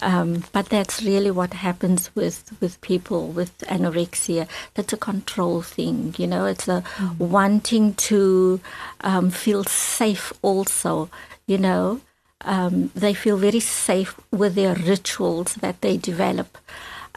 Um, 0.02 0.44
but 0.52 0.70
that's 0.70 1.02
really 1.02 1.30
what 1.30 1.52
happens 1.52 2.10
with, 2.14 2.56
with 2.60 2.80
people 2.80 3.28
with 3.28 3.58
anorexia. 3.68 4.48
That's 4.74 4.92
a 4.94 4.96
control 4.96 5.60
thing, 5.62 6.14
you 6.16 6.26
know. 6.26 6.46
It's 6.46 6.68
a 6.68 6.82
wanting 7.18 7.94
to 7.94 8.60
um, 9.02 9.30
feel 9.30 9.64
safe. 9.64 10.32
Also, 10.40 11.10
you 11.46 11.58
know, 11.58 12.00
um, 12.42 12.90
they 12.94 13.12
feel 13.12 13.36
very 13.36 13.60
safe 13.60 14.18
with 14.30 14.54
their 14.54 14.74
rituals 14.74 15.54
that 15.56 15.80
they 15.82 15.96
develop. 15.98 16.56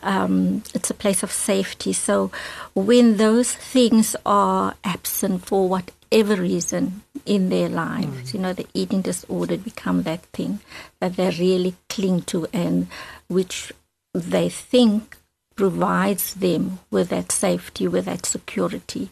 Um, 0.04 0.64
it's 0.74 0.90
a 0.90 0.94
place 0.94 1.24
of 1.24 1.32
safety. 1.32 1.94
So 1.94 2.30
when 2.76 3.18
those 3.18 3.54
things 3.54 4.16
are 4.26 4.76
absent 4.84 5.46
for 5.46 5.70
whatever 5.70 6.36
reason 6.36 7.04
in 7.26 7.50
their 7.50 7.70
lives, 7.70 8.34
you 8.34 8.40
know, 8.40 8.54
the 8.54 8.68
eating 8.74 9.02
disorder 9.02 9.58
become 9.58 10.04
that 10.04 10.24
thing 10.34 10.60
that 11.00 11.16
they 11.16 11.30
really 11.32 11.76
cling 11.90 12.22
to 12.24 12.48
and 12.52 12.88
which 13.28 13.72
they 14.14 14.50
think 14.50 15.18
provides 15.56 16.34
them 16.36 16.80
with 16.92 17.10
that 17.10 17.32
safety, 17.32 17.88
with 17.88 18.06
that 18.06 18.26
security, 18.26 19.10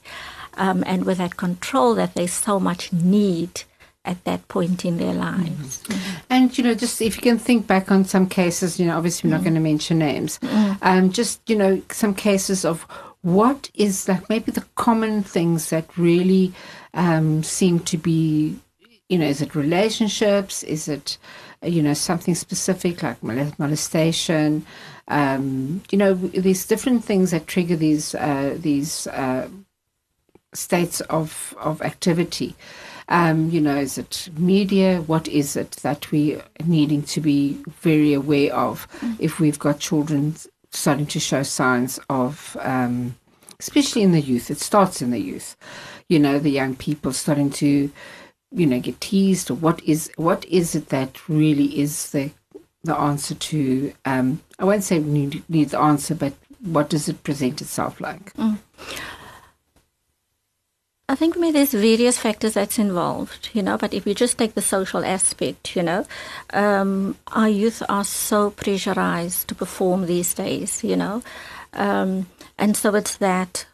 um, 0.55 0.83
and 0.85 1.05
with 1.05 1.17
that 1.17 1.37
control 1.37 1.95
that 1.95 2.13
they 2.15 2.27
so 2.27 2.59
much 2.59 2.91
need 2.91 3.63
at 4.03 4.23
that 4.23 4.47
point 4.47 4.83
in 4.83 4.97
their 4.97 5.13
lives. 5.13 5.83
And 6.29 6.55
you 6.57 6.63
know, 6.63 6.73
just 6.73 7.01
if 7.01 7.17
you 7.17 7.21
can 7.21 7.37
think 7.37 7.67
back 7.67 7.91
on 7.91 8.05
some 8.05 8.27
cases, 8.27 8.79
you 8.79 8.87
know, 8.87 8.97
obviously 8.97 9.29
we're 9.29 9.35
not 9.35 9.43
going 9.43 9.53
to 9.55 9.59
mention 9.59 9.99
names. 9.99 10.39
Um, 10.81 11.11
just 11.11 11.41
you 11.49 11.55
know, 11.55 11.81
some 11.91 12.13
cases 12.15 12.65
of 12.65 12.85
what 13.21 13.69
is 13.75 14.07
like 14.07 14.27
maybe 14.29 14.51
the 14.51 14.65
common 14.75 15.23
things 15.23 15.69
that 15.69 15.97
really 15.97 16.53
um, 16.93 17.43
seem 17.43 17.79
to 17.81 17.97
be, 17.97 18.57
you 19.09 19.17
know, 19.17 19.27
is 19.27 19.41
it 19.41 19.53
relationships? 19.55 20.63
Is 20.63 20.87
it, 20.87 21.17
you 21.61 21.83
know, 21.83 21.93
something 21.93 22.33
specific 22.33 23.03
like 23.03 23.21
mole- 23.21 23.53
molestation? 23.59 24.65
Um, 25.07 25.83
you 25.91 25.97
know, 25.97 26.13
these 26.15 26.65
different 26.65 27.03
things 27.03 27.31
that 27.31 27.45
trigger 27.45 27.75
these 27.75 28.15
uh, 28.15 28.57
these 28.59 29.05
uh, 29.07 29.47
states 30.53 31.01
of 31.01 31.55
of 31.59 31.81
activity. 31.81 32.55
Um, 33.09 33.49
you 33.49 33.61
know, 33.61 33.77
is 33.77 33.97
it 33.97 34.29
media? 34.37 35.01
What 35.01 35.27
is 35.27 35.55
it 35.55 35.71
that 35.83 36.11
we 36.11 36.35
are 36.35 36.43
needing 36.65 37.03
to 37.03 37.21
be 37.21 37.61
very 37.81 38.13
aware 38.13 38.53
of 38.55 38.87
if 39.19 39.39
we've 39.39 39.59
got 39.59 39.79
children 39.79 40.35
starting 40.71 41.05
to 41.07 41.19
show 41.19 41.43
signs 41.43 41.99
of, 42.09 42.55
um, 42.61 43.15
especially 43.59 44.03
in 44.03 44.11
the 44.11 44.21
youth? 44.21 44.49
It 44.49 44.59
starts 44.59 45.01
in 45.01 45.11
the 45.11 45.19
youth. 45.19 45.55
You 46.07 46.19
know, 46.19 46.39
the 46.39 46.49
young 46.49 46.75
people 46.75 47.13
starting 47.13 47.49
to, 47.51 47.91
you 48.51 48.65
know, 48.65 48.79
get 48.79 48.99
teased. 49.01 49.51
Or 49.51 49.55
what 49.55 49.83
is 49.83 50.11
what 50.15 50.45
is 50.45 50.75
it 50.75 50.89
that 50.89 51.27
really 51.27 51.79
is 51.79 52.11
the 52.11 52.31
the 52.83 52.95
answer 52.97 53.35
to? 53.35 53.93
Um, 54.05 54.41
I 54.59 54.65
won't 54.65 54.83
say 54.83 54.99
need, 54.99 55.43
need 55.49 55.69
the 55.69 55.79
answer, 55.79 56.15
but 56.15 56.33
what 56.61 56.89
does 56.89 57.09
it 57.09 57.23
present 57.23 57.61
itself 57.61 57.99
like? 58.01 58.33
I 61.11 61.15
think 61.15 61.37
maybe 61.37 61.51
there's 61.51 61.73
various 61.73 62.17
factors 62.17 62.53
that's 62.53 62.79
involved, 62.79 63.49
you 63.51 63.61
know, 63.61 63.77
but 63.77 63.93
if 63.93 64.07
you 64.07 64.15
just 64.15 64.37
take 64.37 64.53
the 64.53 64.61
social 64.61 65.03
aspect, 65.03 65.75
you 65.75 65.83
know, 65.83 66.05
um, 66.53 67.17
our 67.33 67.49
youth 67.49 67.83
are 67.89 68.05
so 68.05 68.51
pressurized 68.51 69.49
to 69.49 69.55
perform 69.55 70.05
these 70.05 70.33
days, 70.33 70.85
you 70.85 70.95
know, 70.95 71.21
um, 71.73 72.27
and 72.57 72.77
so 72.77 72.95
it's 72.95 73.17
that 73.17 73.65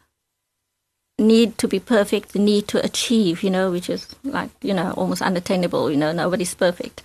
need 1.16 1.56
to 1.58 1.68
be 1.68 1.78
perfect, 1.78 2.32
the 2.32 2.40
need 2.40 2.66
to 2.66 2.84
achieve, 2.84 3.44
you 3.44 3.50
know, 3.50 3.70
which 3.70 3.88
is 3.88 4.08
like, 4.24 4.50
you 4.60 4.74
know, 4.74 4.90
almost 4.96 5.22
unattainable, 5.22 5.92
you 5.92 5.96
know, 5.96 6.10
nobody's 6.10 6.54
perfect. 6.54 7.04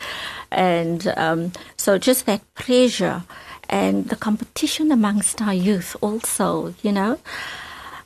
And 0.50 1.14
um, 1.16 1.52
so 1.78 2.00
just 2.00 2.26
that 2.26 2.42
pressure 2.56 3.22
and 3.70 4.10
the 4.10 4.16
competition 4.16 4.92
amongst 4.92 5.44
our 5.44 5.54
youth 5.54 5.96
also, 6.02 6.74
you 6.82 6.92
know. 6.92 7.20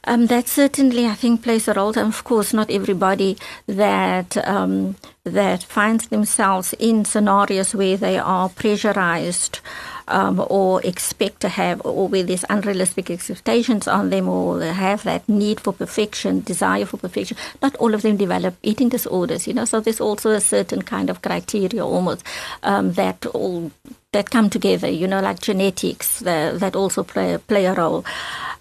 Um, 0.08 0.28
that 0.28 0.48
certainly, 0.48 1.06
I 1.06 1.16
think, 1.16 1.44
plays 1.44 1.68
a 1.68 1.74
role. 1.74 1.90
And 1.90 2.14
of 2.14 2.24
course, 2.24 2.54
not 2.54 2.72
everybody 2.72 3.38
that 3.68 4.38
um, 4.48 4.96
that 5.26 5.64
finds 5.64 6.08
themselves 6.08 6.74
in 6.80 7.04
scenarios 7.04 7.76
where 7.76 7.98
they 7.98 8.18
are 8.18 8.48
pressurized 8.48 9.60
um, 10.08 10.42
or 10.50 10.82
expect 10.84 11.42
to 11.42 11.50
have, 11.50 11.82
or 11.84 12.08
where 12.08 12.24
there's 12.24 12.46
unrealistic 12.50 13.12
expectations 13.12 13.88
on 13.88 14.10
them, 14.10 14.30
or 14.30 14.60
they 14.60 14.72
have 14.72 15.04
that 15.04 15.28
need 15.28 15.60
for 15.60 15.74
perfection, 15.74 16.40
desire 16.40 16.86
for 16.86 16.96
perfection. 16.96 17.36
Not 17.62 17.76
all 17.76 17.94
of 17.94 18.02
them 18.02 18.16
develop 18.16 18.56
eating 18.64 18.88
disorders, 18.88 19.46
you 19.46 19.54
know. 19.54 19.66
So 19.66 19.82
there's 19.82 20.00
also 20.00 20.32
a 20.32 20.40
certain 20.42 20.84
kind 20.84 21.10
of 21.10 21.22
criteria, 21.22 21.86
almost 21.86 22.24
um, 22.64 22.94
that 22.94 23.26
all 23.26 23.72
that 24.14 24.32
come 24.32 24.50
together, 24.50 24.90
you 24.90 25.08
know, 25.08 25.22
like 25.22 25.40
genetics 25.42 26.20
the, 26.20 26.56
that 26.60 26.76
also 26.76 27.04
play 27.04 27.38
play 27.38 27.66
a 27.66 27.74
role. 27.74 28.06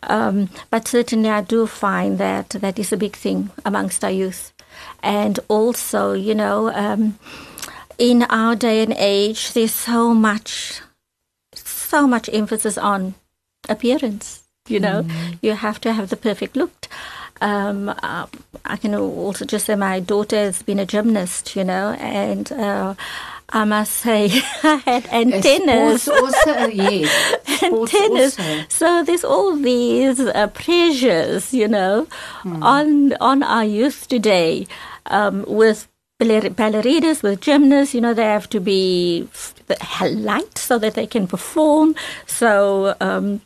Um, 0.02 0.48
but 0.70 0.88
certainly, 0.88 1.30
I 1.30 1.40
do 1.40 1.66
find 1.66 2.18
that 2.18 2.50
that 2.50 2.78
is 2.78 2.92
a 2.92 2.96
big 2.96 3.16
thing 3.16 3.50
amongst 3.64 4.04
our 4.04 4.10
youth, 4.10 4.52
and 5.02 5.38
also, 5.48 6.12
you 6.12 6.34
know, 6.34 6.70
um, 6.74 7.18
in 7.98 8.22
our 8.24 8.54
day 8.56 8.82
and 8.82 8.94
age, 8.98 9.52
there's 9.52 9.74
so 9.74 10.14
much, 10.14 10.80
so 11.54 12.06
much 12.06 12.28
emphasis 12.32 12.78
on 12.78 13.14
appearance. 13.68 14.42
You 14.68 14.80
know, 14.80 15.06
you 15.42 15.52
have 15.54 15.80
to 15.82 15.92
have 15.92 16.08
the 16.08 16.16
perfect 16.16 16.56
look. 16.56 16.88
Um, 17.40 17.88
uh, 17.88 18.26
I 18.64 18.76
can 18.76 18.94
also 18.96 19.44
just 19.44 19.66
say 19.66 19.76
my 19.76 20.00
daughter 20.00 20.36
has 20.36 20.62
been 20.62 20.80
a 20.80 20.86
gymnast, 20.86 21.54
you 21.54 21.62
know, 21.62 21.92
and 22.00 22.50
uh, 22.50 22.94
I 23.50 23.64
must 23.64 23.92
say 23.92 24.26
I 24.62 24.76
had 24.84 25.06
antennas 25.12 26.08
also, 26.08 26.66
yes. 26.66 27.08
Tennis. 27.90 28.38
also. 28.38 28.64
So 28.68 29.04
there's 29.04 29.24
all 29.24 29.54
these 29.56 30.18
uh, 30.20 30.48
pressures, 30.48 31.54
you 31.54 31.68
know, 31.68 32.08
on 32.44 33.14
on 33.20 33.42
our 33.42 33.64
youth 33.64 34.08
today, 34.08 34.66
um, 35.06 35.44
with 35.46 35.86
baller- 36.18 36.50
ballerinas, 36.54 37.22
with 37.22 37.40
gymnasts. 37.40 37.94
You 37.94 38.00
know, 38.00 38.14
they 38.14 38.24
have 38.26 38.50
to 38.50 38.60
be 38.60 39.28
light 40.02 40.58
so 40.58 40.78
that 40.78 40.94
they 40.94 41.06
can 41.06 41.26
perform. 41.26 41.94
So 42.26 42.96
um, 43.00 43.40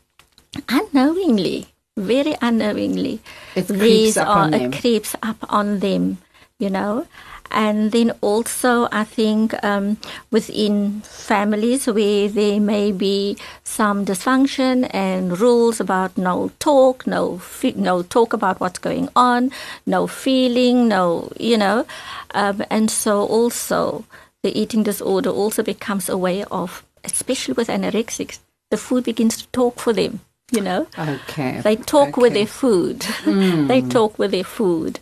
unknowingly, 0.69 1.67
very 1.97 2.37
unknowingly, 2.41 3.21
It 3.55 3.67
creeps 3.67 3.81
these 3.81 4.17
up 4.17 4.29
are 4.29 4.39
on 4.45 4.51
them. 4.53 4.73
it 4.73 4.81
creeps 4.81 5.15
up 5.23 5.37
on 5.49 5.81
them. 5.81 6.19
you 6.59 6.71
know. 6.71 7.07
And 7.51 7.93
then 7.93 8.13
also, 8.21 8.89
I 8.93 9.05
think 9.05 9.55
um, 9.65 9.97
within 10.31 11.01
families 11.03 11.87
where 11.87 12.29
there 12.29 12.61
may 12.61 12.93
be 12.93 13.37
some 13.65 14.05
dysfunction 14.05 14.89
and 14.95 15.39
rules 15.41 15.81
about 15.81 16.17
no 16.17 16.53
talk, 16.59 17.07
no 17.07 17.41
no 17.75 18.03
talk 18.03 18.33
about 18.33 18.61
what's 18.61 18.79
going 18.79 19.09
on, 19.17 19.51
no 19.87 20.07
feeling, 20.07 20.89
no 20.89 21.31
you 21.39 21.59
know, 21.59 21.87
um, 22.35 22.63
and 22.71 22.91
so 22.91 23.27
also 23.27 24.05
the 24.43 24.59
eating 24.59 24.83
disorder 24.83 25.31
also 25.31 25.63
becomes 25.63 26.09
a 26.09 26.17
way 26.17 26.45
of, 26.45 26.85
especially 27.05 27.55
with 27.55 27.69
anorexics, 27.69 28.39
the 28.71 28.77
food 28.77 29.05
begins 29.05 29.37
to 29.37 29.47
talk 29.49 29.79
for 29.79 29.93
them. 29.93 30.21
You 30.53 30.63
know, 30.63 30.87
Okay. 30.99 31.61
they 31.63 31.77
talk 31.77 32.09
okay. 32.09 32.23
with 32.23 32.35
their 32.35 32.47
food. 32.47 33.07
they 33.69 33.83
talk 33.83 34.19
with 34.19 34.33
their 34.33 34.43
food. 34.45 34.99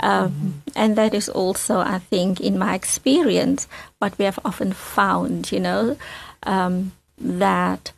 Um, 0.00 0.62
and 0.74 0.96
that 0.96 1.12
is 1.12 1.28
also, 1.28 1.80
I 1.80 1.98
think, 1.98 2.40
in 2.40 2.58
my 2.58 2.74
experience, 2.74 3.68
what 3.98 4.16
we 4.18 4.24
have 4.24 4.38
often 4.42 4.72
found, 4.72 5.52
you 5.52 5.60
know, 5.60 5.96
um, 6.44 6.92
that 7.18 7.92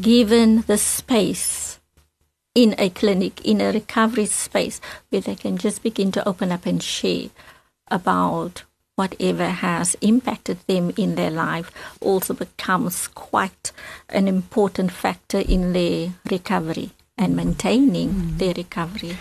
given 0.00 0.62
the 0.62 0.78
space 0.78 1.78
in 2.54 2.74
a 2.78 2.88
clinic, 2.90 3.44
in 3.44 3.60
a 3.60 3.72
recovery 3.72 4.26
space, 4.26 4.80
where 5.10 5.20
they 5.20 5.34
can 5.34 5.58
just 5.58 5.82
begin 5.82 6.12
to 6.12 6.26
open 6.26 6.50
up 6.52 6.64
and 6.64 6.82
share 6.82 7.28
about 7.88 8.62
whatever 8.96 9.46
has 9.46 9.96
impacted 10.00 10.58
them 10.66 10.92
in 10.96 11.14
their 11.14 11.30
life 11.30 11.70
also 12.00 12.34
becomes 12.34 13.08
quite 13.08 13.72
an 14.08 14.28
important 14.28 14.92
factor 14.92 15.38
in 15.38 15.72
their 15.72 16.12
recovery 16.30 16.90
and 17.16 17.36
maintaining 17.36 18.36
their 18.36 18.54
recovery. 18.54 19.16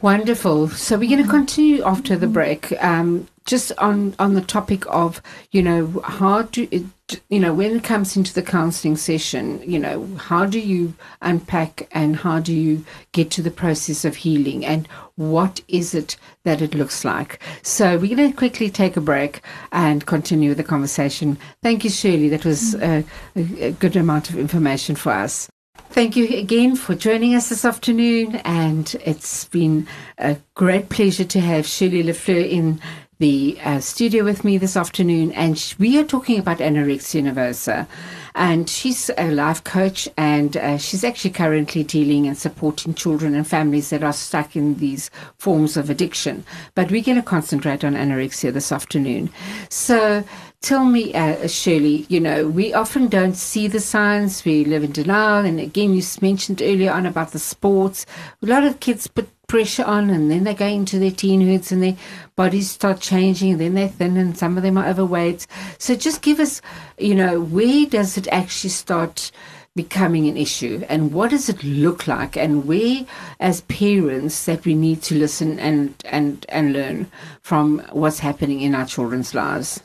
Wonderful. 0.00 0.68
So 0.68 0.96
we're 0.96 1.10
going 1.10 1.24
to 1.24 1.28
continue 1.28 1.82
after 1.82 2.16
the 2.16 2.28
break. 2.28 2.72
Um, 2.82 3.26
just 3.48 3.72
on 3.78 4.14
on 4.18 4.34
the 4.34 4.42
topic 4.42 4.84
of 4.88 5.22
you 5.50 5.62
know 5.62 6.00
how 6.04 6.42
do 6.42 6.68
it, 6.70 6.84
you 7.30 7.40
know 7.40 7.54
when 7.54 7.74
it 7.76 7.82
comes 7.82 8.14
into 8.16 8.34
the 8.34 8.42
counselling 8.42 8.96
session, 8.96 9.60
you 9.64 9.78
know 9.78 10.06
how 10.16 10.44
do 10.44 10.60
you 10.60 10.92
unpack 11.22 11.88
and 11.92 12.14
how 12.16 12.38
do 12.38 12.52
you 12.52 12.84
get 13.12 13.30
to 13.30 13.42
the 13.42 13.50
process 13.50 14.04
of 14.04 14.16
healing 14.16 14.66
and 14.66 14.86
what 15.16 15.62
is 15.66 15.94
it 15.94 16.16
that 16.44 16.60
it 16.60 16.74
looks 16.74 17.04
like? 17.04 17.40
So 17.62 17.96
we're 17.96 18.14
going 18.14 18.30
to 18.30 18.36
quickly 18.36 18.70
take 18.70 18.96
a 18.96 19.00
break 19.00 19.40
and 19.72 20.04
continue 20.04 20.54
the 20.54 20.62
conversation. 20.62 21.38
Thank 21.62 21.84
you, 21.84 21.90
Shirley. 21.90 22.28
That 22.28 22.44
was 22.44 22.74
mm. 22.74 23.04
a, 23.34 23.40
a, 23.40 23.68
a 23.68 23.72
good 23.72 23.96
amount 23.96 24.30
of 24.30 24.38
information 24.38 24.94
for 24.94 25.10
us. 25.10 25.48
Thank 25.90 26.16
you 26.16 26.28
again 26.36 26.76
for 26.76 26.94
joining 26.94 27.34
us 27.34 27.48
this 27.48 27.64
afternoon, 27.64 28.36
and 28.44 28.94
it's 29.06 29.46
been 29.46 29.88
a 30.18 30.36
great 30.54 30.90
pleasure 30.90 31.24
to 31.24 31.40
have 31.40 31.66
Shirley 31.66 32.04
Lafleur 32.04 32.46
in 32.46 32.80
the 33.18 33.58
uh, 33.64 33.80
studio 33.80 34.24
with 34.24 34.44
me 34.44 34.58
this 34.58 34.76
afternoon. 34.76 35.32
And 35.32 35.58
sh- 35.58 35.74
we 35.78 35.98
are 35.98 36.04
talking 36.04 36.38
about 36.38 36.58
anorexia 36.58 37.22
nervosa, 37.22 37.86
and 38.34 38.68
she's 38.68 39.10
a 39.18 39.30
life 39.30 39.64
coach, 39.64 40.08
and 40.16 40.56
uh, 40.56 40.78
she's 40.78 41.04
actually 41.04 41.30
currently 41.30 41.82
dealing 41.82 42.26
and 42.26 42.38
supporting 42.38 42.94
children 42.94 43.34
and 43.34 43.46
families 43.46 43.90
that 43.90 44.04
are 44.04 44.12
stuck 44.12 44.54
in 44.54 44.76
these 44.76 45.10
forms 45.36 45.76
of 45.76 45.90
addiction. 45.90 46.44
But 46.74 46.90
we're 46.90 47.02
going 47.02 47.16
to 47.18 47.22
concentrate 47.22 47.84
on 47.84 47.94
anorexia 47.94 48.52
this 48.52 48.72
afternoon. 48.72 49.30
So. 49.68 50.24
Tell 50.60 50.84
me, 50.84 51.14
uh, 51.14 51.46
Shirley, 51.46 52.04
you 52.08 52.18
know, 52.18 52.48
we 52.48 52.74
often 52.74 53.06
don't 53.06 53.36
see 53.36 53.68
the 53.68 53.78
signs. 53.78 54.44
We 54.44 54.64
live 54.64 54.82
in 54.82 54.90
denial. 54.90 55.46
And 55.46 55.60
again, 55.60 55.94
you 55.94 56.02
mentioned 56.20 56.60
earlier 56.60 56.90
on 56.90 57.06
about 57.06 57.30
the 57.30 57.38
sports. 57.38 58.06
A 58.42 58.46
lot 58.46 58.64
of 58.64 58.80
kids 58.80 59.06
put 59.06 59.28
pressure 59.48 59.84
on 59.84 60.10
and 60.10 60.30
then 60.30 60.44
they 60.44 60.54
go 60.54 60.66
into 60.66 60.98
their 60.98 61.10
teenhoods 61.10 61.72
and 61.72 61.82
their 61.82 61.96
bodies 62.36 62.70
start 62.70 63.00
changing 63.00 63.52
and 63.52 63.60
then 63.60 63.74
they're 63.74 63.88
thin 63.88 64.16
and 64.16 64.38
some 64.38 64.56
of 64.56 64.62
them 64.62 64.78
are 64.78 64.86
overweight. 64.86 65.46
So 65.78 65.96
just 65.96 66.22
give 66.22 66.38
us, 66.38 66.60
you 66.98 67.14
know, 67.14 67.40
where 67.40 67.86
does 67.86 68.16
it 68.18 68.28
actually 68.28 68.70
start 68.70 69.32
becoming 69.74 70.28
an 70.28 70.36
issue 70.36 70.84
and 70.88 71.12
what 71.12 71.30
does 71.30 71.48
it 71.48 71.64
look 71.64 72.06
like 72.06 72.36
and 72.36 72.66
where 72.66 73.06
as 73.40 73.62
parents 73.62 74.44
that 74.44 74.64
we 74.66 74.74
need 74.74 75.02
to 75.02 75.14
listen 75.14 75.58
and, 75.58 75.94
and, 76.04 76.44
and 76.50 76.72
learn 76.72 77.10
from 77.40 77.78
what's 77.92 78.18
happening 78.18 78.60
in 78.60 78.74
our 78.74 78.84
children's 78.86 79.34
lives? 79.34 79.80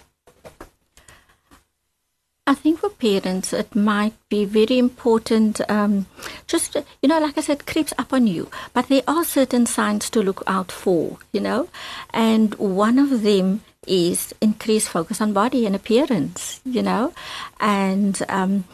I 2.46 2.56
think 2.56 2.80
for 2.80 2.90
parents, 2.90 3.54
it 3.54 3.74
might 3.74 4.14
be 4.28 4.44
very 4.44 4.78
important. 4.78 5.62
Um, 5.70 6.08
just 6.46 6.76
you 7.02 7.08
know, 7.08 7.20
like 7.20 7.38
I 7.38 7.42
said, 7.42 7.66
creeps 7.66 7.94
up 7.98 8.12
on 8.12 8.28
you, 8.28 8.50
but 8.74 8.90
there 8.90 9.04
are 9.08 9.24
certain 9.24 9.66
signs 9.66 10.10
to 10.10 10.22
look 10.22 10.44
out 10.46 10.72
for. 10.72 11.20
You 11.32 11.40
know, 11.40 11.70
and 12.14 12.54
one 12.56 13.00
of 13.00 13.24
them 13.24 13.62
is 13.88 14.34
increased 14.42 14.90
focus 14.90 15.22
on 15.22 15.32
body 15.32 15.66
and 15.66 15.76
appearance. 15.76 16.60
You 16.66 16.82
know, 16.84 17.14
and 17.62 18.22
um, 18.28 18.66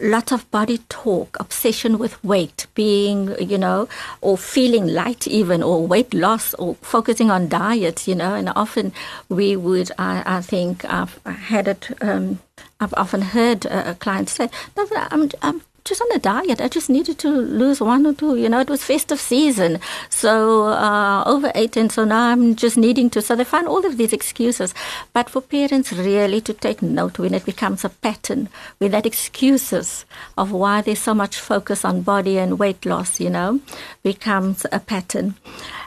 lots 0.00 0.30
of 0.32 0.50
body 0.50 0.78
talk, 0.88 1.36
obsession 1.40 1.98
with 1.98 2.22
weight, 2.22 2.66
being, 2.74 3.34
you 3.40 3.56
know, 3.56 3.88
or 4.20 4.36
feeling 4.36 4.88
light 4.88 5.26
even, 5.26 5.62
or 5.62 5.86
weight 5.86 6.12
loss, 6.12 6.52
or 6.54 6.74
focusing 6.76 7.30
on 7.30 7.48
diet, 7.48 8.06
you 8.06 8.14
know, 8.14 8.34
and 8.34 8.52
often 8.54 8.92
we 9.28 9.56
would, 9.56 9.90
I, 9.98 10.22
I 10.26 10.40
think 10.42 10.84
I've 10.84 11.18
had 11.24 11.68
it, 11.68 11.90
um, 12.02 12.40
I've 12.80 12.94
often 12.94 13.22
heard 13.22 13.66
uh, 13.66 13.94
clients 13.94 14.32
say, 14.32 14.50
I'm, 14.76 15.30
I'm 15.42 15.62
just 15.86 16.02
on 16.02 16.08
a 16.14 16.18
diet. 16.18 16.60
I 16.60 16.68
just 16.68 16.90
needed 16.90 17.18
to 17.20 17.30
lose 17.30 17.80
one 17.80 18.04
or 18.06 18.12
two. 18.12 18.36
You 18.36 18.48
know, 18.48 18.60
it 18.60 18.68
was 18.68 18.84
festive 18.84 19.20
season, 19.20 19.78
so 20.10 20.64
uh, 20.64 21.22
overate, 21.24 21.76
so 21.90 22.04
now 22.04 22.28
I'm 22.28 22.56
just 22.56 22.76
needing 22.76 23.08
to. 23.10 23.22
So 23.22 23.34
they 23.36 23.44
find 23.44 23.66
all 23.66 23.86
of 23.86 23.96
these 23.96 24.12
excuses. 24.12 24.74
But 25.12 25.30
for 25.30 25.40
parents, 25.40 25.92
really 25.92 26.40
to 26.42 26.52
take 26.52 26.82
note 26.82 27.18
when 27.18 27.34
it 27.34 27.44
becomes 27.44 27.84
a 27.84 27.88
pattern, 27.88 28.48
when 28.78 28.90
that 28.90 29.06
excuses 29.06 30.04
of 30.36 30.52
why 30.52 30.82
there's 30.82 30.98
so 30.98 31.14
much 31.14 31.38
focus 31.38 31.84
on 31.84 32.02
body 32.02 32.38
and 32.38 32.58
weight 32.58 32.84
loss, 32.84 33.20
you 33.20 33.30
know, 33.30 33.60
becomes 34.02 34.66
a 34.72 34.80
pattern. 34.80 35.36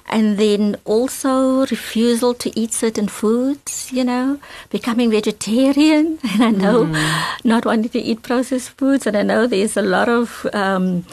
And 0.10 0.38
then 0.38 0.76
also 0.86 1.65
refusal 1.67 2.34
to 2.36 2.60
eat 2.60 2.74
certain 2.74 3.08
foods, 3.08 3.91
you 3.93 4.04
know, 4.04 4.39
becoming 4.69 5.12
vegetarian. 5.12 6.19
And 6.34 6.43
I 6.43 6.52
know 6.52 6.86
not 7.43 7.65
wanting 7.65 7.89
to 7.89 8.00
eat 8.00 8.24
processed 8.24 8.72
foods. 8.72 9.06
And 9.06 9.15
I 9.15 9.24
know 9.24 9.45
there's 9.48 9.78
a 9.78 9.82
lot 9.82 10.10
of 10.10 10.48
um, 10.54 11.06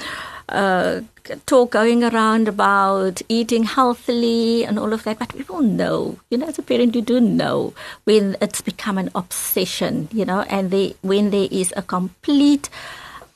uh, 0.49 1.01
talk 1.47 1.73
going 1.73 2.05
around 2.05 2.49
about 2.49 3.21
eating 3.29 3.65
healthily 3.65 4.65
and 4.65 4.79
all 4.79 4.93
of 4.93 5.05
that. 5.05 5.19
But 5.19 5.37
people 5.37 5.61
know, 5.63 6.19
you 6.31 6.39
know, 6.39 6.47
as 6.47 6.59
a 6.59 6.63
parent, 6.63 6.95
you 6.95 7.03
do 7.03 7.21
know 7.21 7.75
when 8.05 8.37
it's 8.41 8.61
become 8.61 8.99
an 8.99 9.11
obsession, 9.15 10.09
you 10.13 10.25
know, 10.25 10.43
and 10.43 10.71
they, 10.71 10.95
when 11.03 11.31
there 11.31 11.49
is 11.51 11.73
a 11.77 11.83
complete 11.83 12.71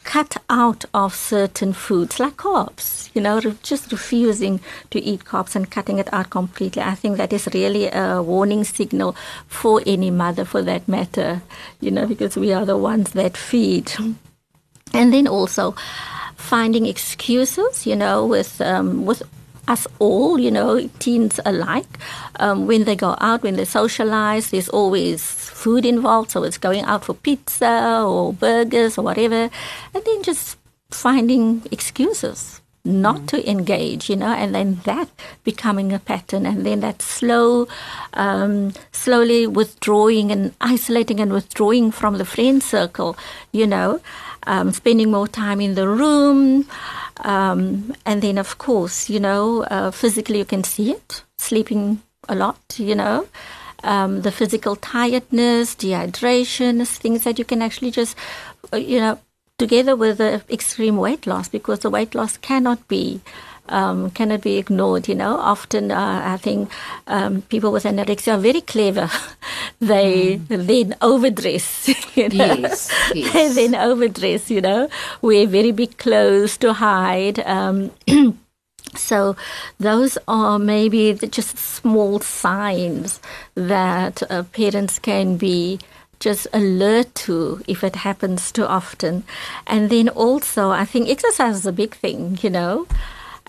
cut 0.04 0.36
out 0.48 0.84
of 0.94 1.14
certain 1.14 1.72
foods 1.72 2.18
like 2.18 2.36
carbs, 2.36 3.10
you 3.14 3.20
know, 3.20 3.40
re- 3.40 3.56
just 3.62 3.92
refusing 3.92 4.60
to 4.90 4.98
eat 5.00 5.24
carbs 5.24 5.54
and 5.54 5.70
cutting 5.70 5.98
it 5.98 6.12
out 6.12 6.30
completely. 6.30 6.82
I 6.82 6.94
think 6.94 7.16
that 7.16 7.32
is 7.32 7.48
really 7.52 7.86
a 7.86 8.22
warning 8.22 8.64
signal 8.64 9.14
for 9.46 9.82
any 9.86 10.10
mother 10.10 10.44
for 10.44 10.62
that 10.62 10.88
matter, 10.88 11.42
you 11.80 11.90
know, 11.90 12.06
because 12.06 12.36
we 12.36 12.52
are 12.52 12.64
the 12.64 12.78
ones 12.78 13.12
that 13.12 13.36
feed. 13.36 13.92
And 14.92 15.12
then 15.12 15.28
also 15.28 15.74
finding 16.36 16.86
excuses, 16.86 17.86
you 17.86 17.94
know, 17.94 18.26
with, 18.26 18.60
um, 18.60 19.04
with 19.04 19.22
us 19.68 19.86
all, 19.98 20.38
you 20.38 20.50
know, 20.50 20.88
teens 20.98 21.40
alike. 21.44 21.98
Um, 22.36 22.66
when 22.66 22.84
they 22.84 22.96
go 22.96 23.16
out, 23.20 23.42
when 23.42 23.56
they 23.56 23.64
socialize, 23.64 24.50
there's 24.50 24.68
always 24.68 25.22
food 25.22 25.84
involved. 25.84 26.30
So 26.30 26.44
it's 26.44 26.58
going 26.58 26.84
out 26.84 27.04
for 27.04 27.14
pizza 27.14 28.02
or 28.04 28.32
burgers 28.32 28.98
or 28.98 29.02
whatever. 29.02 29.50
And 29.94 30.04
then 30.04 30.22
just 30.22 30.56
finding 30.90 31.62
excuses 31.70 32.60
not 32.84 33.26
to 33.28 33.48
engage, 33.48 34.08
you 34.08 34.16
know, 34.16 34.32
and 34.32 34.54
then 34.54 34.80
that 34.84 35.08
becoming 35.44 35.92
a 35.92 35.98
pattern, 35.98 36.46
and 36.46 36.64
then 36.64 36.80
that 36.80 37.02
slow, 37.02 37.68
um, 38.14 38.72
slowly 38.90 39.46
withdrawing 39.46 40.32
and 40.32 40.54
isolating 40.62 41.20
and 41.20 41.32
withdrawing 41.32 41.90
from 41.90 42.16
the 42.16 42.24
friend 42.24 42.62
circle, 42.62 43.16
you 43.52 43.66
know, 43.66 44.00
um, 44.46 44.72
spending 44.72 45.10
more 45.10 45.28
time 45.28 45.60
in 45.60 45.74
the 45.74 45.86
room, 45.86 46.66
um, 47.24 47.94
and 48.04 48.22
then 48.22 48.38
of 48.38 48.58
course, 48.58 49.08
you 49.10 49.20
know, 49.20 49.62
uh, 49.64 49.90
physically 49.90 50.38
you 50.38 50.44
can 50.44 50.64
see 50.64 50.92
it, 50.92 51.22
sleeping 51.38 52.02
a 52.28 52.34
lot, 52.34 52.60
you 52.76 52.94
know. 52.94 53.26
Um, 53.82 54.20
the 54.22 54.30
physical 54.30 54.76
tiredness, 54.76 55.74
dehydration, 55.74 56.86
things 56.86 57.24
that 57.24 57.38
you 57.38 57.46
can 57.46 57.62
actually 57.62 57.90
just, 57.90 58.14
uh, 58.72 58.76
you 58.76 59.00
know, 59.00 59.18
together 59.58 59.96
with 59.96 60.18
the 60.18 60.42
extreme 60.50 60.96
weight 60.96 61.26
loss 61.26 61.48
because 61.48 61.80
the 61.80 61.90
weight 61.90 62.14
loss 62.14 62.36
cannot 62.36 62.86
be 62.88 63.20
um, 63.68 64.10
cannot 64.10 64.42
be 64.42 64.58
ignored. 64.58 65.08
You 65.08 65.14
know, 65.14 65.36
often 65.36 65.90
uh, 65.90 66.22
I 66.24 66.36
think 66.36 66.70
um, 67.06 67.42
people 67.42 67.72
with 67.72 67.84
anorexia 67.84 68.34
are 68.34 68.40
very 68.40 68.60
clever. 68.60 69.10
they 69.80 70.36
then 70.48 70.96
overdress. 71.00 71.88
You 72.16 72.28
know? 72.28 72.44
Yes, 72.44 72.90
yes. 73.14 73.32
they 73.32 73.66
then 73.66 73.74
overdress. 73.74 74.50
You 74.50 74.60
know, 74.60 74.88
wear 75.22 75.46
very 75.46 75.72
big 75.72 75.96
clothes 75.98 76.56
to 76.58 76.72
hide. 76.72 77.38
Um, 77.40 77.90
So 78.96 79.36
those 79.78 80.18
are 80.26 80.58
maybe 80.58 81.14
just 81.14 81.58
small 81.58 82.18
signs 82.20 83.20
that 83.54 84.22
uh, 84.28 84.42
parents 84.44 84.98
can 84.98 85.36
be 85.36 85.78
just 86.18 86.46
alert 86.52 87.14
to 87.14 87.62
if 87.66 87.82
it 87.82 87.96
happens 87.96 88.52
too 88.52 88.66
often. 88.66 89.24
And 89.66 89.90
then 89.90 90.08
also, 90.08 90.70
I 90.70 90.84
think 90.84 91.08
exercise 91.08 91.56
is 91.56 91.66
a 91.66 91.72
big 91.72 91.94
thing, 91.94 92.38
you 92.42 92.50
know. 92.50 92.86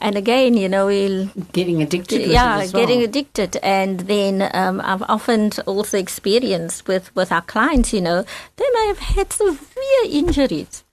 And 0.01 0.17
again, 0.17 0.55
you 0.55 0.67
know, 0.67 0.87
we'll 0.87 1.27
getting 1.53 1.81
addicted. 1.81 2.21
yeah, 2.25 2.57
well. 2.57 2.71
getting 2.71 3.03
addicted. 3.03 3.57
And 3.57 4.01
then 4.01 4.49
um, 4.53 4.81
I've 4.83 5.03
often 5.03 5.51
also 5.67 5.97
experienced 5.97 6.87
with 6.87 7.15
with 7.15 7.31
our 7.31 7.43
clients, 7.43 7.93
you 7.93 8.01
know, 8.01 8.25
they 8.57 8.65
may 8.73 8.87
have 8.87 8.99
had 8.99 9.31
severe 9.31 10.03
injuries, 10.09 10.83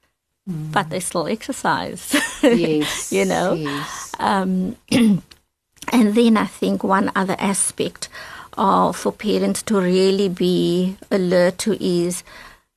mm. 0.49 0.71
but 0.73 0.91
they 0.91 1.01
still 1.01 1.27
exercise. 1.27 2.15
Yes, 2.43 3.11
you 3.17 3.25
know. 3.25 3.55
Yes. 3.55 4.13
Um, 4.19 4.77
and 4.91 6.15
then 6.15 6.37
I 6.37 6.45
think 6.45 6.85
one 6.85 7.11
other 7.17 7.37
aspect 7.39 8.11
uh, 8.59 8.93
for 8.93 9.13
parents 9.13 9.63
to 9.63 9.81
really 9.81 10.29
be 10.29 10.97
alert 11.11 11.59
to 11.59 11.83
is 11.83 12.25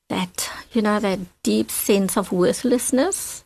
that, 0.08 0.50
you 0.72 0.80
know, 0.80 0.98
that 1.00 1.18
deep 1.42 1.70
sense 1.70 2.16
of 2.16 2.32
worthlessness 2.32 3.41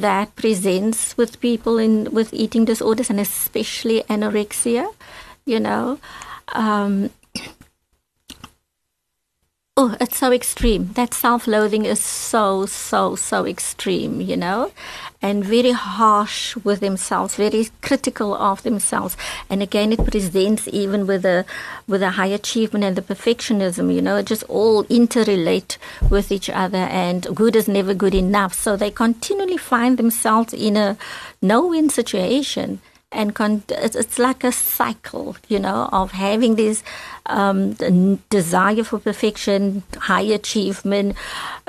that 0.00 0.34
presents 0.36 1.16
with 1.16 1.40
people 1.40 1.78
in 1.78 2.12
with 2.12 2.32
eating 2.32 2.64
disorders 2.64 3.10
and 3.10 3.20
especially 3.20 4.02
anorexia, 4.08 4.92
you 5.44 5.60
know. 5.60 5.98
Um, 6.52 7.10
oh, 9.78 9.94
it's 10.00 10.16
so 10.16 10.32
extreme. 10.32 10.92
That 10.94 11.12
self 11.12 11.46
loathing 11.46 11.84
is 11.84 12.00
so, 12.00 12.64
so, 12.64 13.14
so 13.14 13.44
extreme, 13.44 14.22
you 14.22 14.36
know, 14.36 14.72
and 15.20 15.44
very 15.44 15.72
harsh 15.72 16.56
with 16.56 16.80
themselves, 16.80 17.34
very 17.36 17.68
critical 17.82 18.34
of 18.34 18.62
themselves. 18.62 19.18
And 19.50 19.62
again, 19.62 19.92
it 19.92 20.04
presents 20.04 20.66
even 20.68 21.06
with 21.06 21.26
a, 21.26 21.44
with 21.86 22.02
a 22.02 22.12
high 22.12 22.26
achievement 22.26 22.86
and 22.86 22.96
the 22.96 23.02
perfectionism, 23.02 23.94
you 23.94 24.00
know, 24.00 24.22
just 24.22 24.44
all 24.44 24.84
interrelate 24.84 25.76
with 26.08 26.32
each 26.32 26.48
other 26.48 26.78
and 26.78 27.26
good 27.34 27.54
is 27.54 27.68
never 27.68 27.92
good 27.92 28.14
enough. 28.14 28.54
So 28.54 28.76
they 28.76 28.90
continually 28.90 29.58
find 29.58 29.98
themselves 29.98 30.54
in 30.54 30.78
a 30.78 30.96
no 31.42 31.66
win 31.66 31.90
situation 31.90 32.80
and 33.12 33.34
con- 33.34 33.62
it's 33.68 34.18
like 34.18 34.44
a 34.44 34.52
cycle, 34.52 35.36
you 35.48 35.58
know, 35.58 35.88
of 35.92 36.12
having 36.12 36.56
this 36.56 36.82
um, 37.26 37.72
desire 38.30 38.84
for 38.84 38.98
perfection, 38.98 39.82
high 39.96 40.22
achievement, 40.22 41.16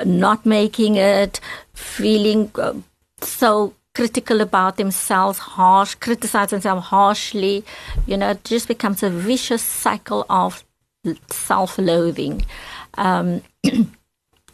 not 0.04 0.44
making 0.44 0.96
it, 0.96 1.40
feeling 1.74 2.50
uh, 2.56 2.74
so 3.20 3.74
critical 3.94 4.40
about 4.40 4.76
themselves, 4.76 5.38
harsh, 5.38 5.94
criticize 5.96 6.50
themselves 6.50 6.86
harshly, 6.86 7.64
you 8.06 8.16
know, 8.16 8.30
it 8.30 8.44
just 8.44 8.68
becomes 8.68 9.02
a 9.02 9.10
vicious 9.10 9.62
cycle 9.62 10.24
of 10.30 10.64
self-loathing. 11.30 12.44
Um, 12.94 13.42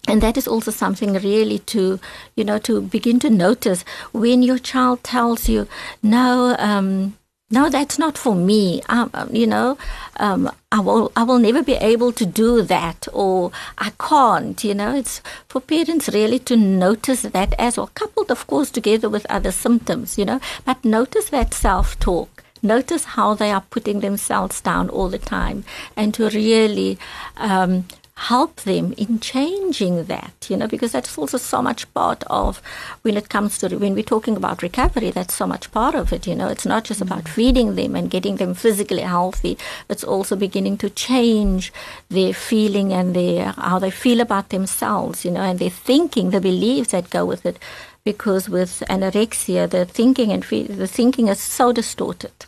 and 0.07 0.23
that 0.23 0.37
is 0.37 0.47
also 0.47 0.71
something 0.71 1.15
really 1.15 1.59
to 1.61 1.99
you 2.37 2.45
know 2.45 2.59
to 2.59 2.81
begin 2.81 3.19
to 3.21 3.31
notice 3.31 3.85
when 4.13 4.43
your 4.43 4.59
child 4.59 5.03
tells 5.03 5.49
you 5.49 5.67
no 6.03 6.57
um, 6.59 7.17
no 7.51 7.69
that's 7.69 7.99
not 7.99 8.19
for 8.19 8.35
me. 8.35 8.83
Um, 8.89 9.11
um, 9.15 9.35
you 9.35 9.47
know 9.47 9.79
um, 10.19 10.51
I 10.73 10.81
will 10.81 11.13
I 11.17 11.23
will 11.23 11.39
never 11.39 11.63
be 11.63 11.75
able 11.75 12.13
to 12.13 12.27
do 12.27 12.63
that 12.63 13.07
or 13.13 13.53
I 13.79 13.93
can't 13.99 14.63
you 14.65 14.75
know. 14.75 14.95
It's 14.95 15.21
for 15.49 15.61
parents 15.61 16.09
really 16.09 16.39
to 16.41 16.57
notice 16.57 17.23
that 17.23 17.55
as 17.59 17.77
well 17.77 17.91
coupled 17.95 18.31
of 18.31 18.47
course 18.47 18.71
together 18.71 19.09
with 19.09 19.27
other 19.31 19.53
symptoms 19.53 20.19
you 20.19 20.25
know. 20.25 20.41
But 20.65 20.85
notice 20.85 21.31
that 21.31 21.55
self 21.55 21.99
talk 21.99 22.45
notice 22.65 23.05
how 23.05 23.35
they 23.35 23.51
are 23.51 23.65
putting 23.71 24.01
themselves 24.01 24.61
down 24.63 24.89
all 24.89 25.09
the 25.09 25.19
time. 25.19 25.65
And 25.97 26.15
to 26.15 26.31
really 26.31 26.99
um, 27.37 27.85
help 28.17 28.61
them 28.63 28.93
in 28.97 29.19
changing 29.19 30.05
that, 30.05 30.47
you 30.49 30.57
know, 30.57 30.69
because 30.69 30.93
that's 30.93 31.19
also 31.19 31.37
so 31.37 31.61
much 31.61 31.93
part 31.95 32.23
of 32.29 32.63
when 33.03 33.17
it 33.17 33.29
comes 33.29 33.59
to 33.59 33.77
when 33.77 33.95
we're 33.95 34.05
talking 34.05 34.37
about 34.37 34.63
recovery, 34.63 35.11
that's 35.11 35.35
so 35.35 35.47
much 35.47 35.71
part 35.73 35.97
of 35.97 36.13
it, 36.13 36.27
you 36.27 36.35
know. 36.35 36.49
It's 36.49 36.65
not 36.65 36.85
just 36.85 37.01
about 37.01 37.25
mm. 37.25 37.29
feeding 37.29 37.75
them 37.75 37.97
and 37.97 38.11
getting 38.11 38.37
them 38.37 38.55
physically 38.55 39.03
healthy, 39.03 39.59
it's 39.89 40.05
also 40.05 40.37
beginning 40.37 40.79
to 40.79 40.91
change 40.91 41.73
their 42.09 42.33
feeling 42.33 42.93
and 42.93 43.17
their 43.17 43.53
how 43.53 43.81
they 43.81 43.91
feel 43.91 44.21
about 44.21 44.51
themselves, 44.51 45.25
you 45.25 45.33
know, 45.33 45.43
and 45.43 45.59
their 45.59 45.71
thinking, 45.71 46.31
the 46.31 46.41
beliefs 46.41 46.93
that 46.93 47.11
go 47.11 47.25
with 47.25 47.45
it. 47.45 47.59
Because 48.05 48.51
with 48.51 48.83
anorexia, 48.91 49.69
the 49.69 49.87
thinking 49.87 50.31
and 50.31 50.45
fe- 50.45 50.65
the 50.65 50.87
thinking 50.87 51.29
is 51.29 51.41
so 51.41 51.73
distorted. 51.73 52.47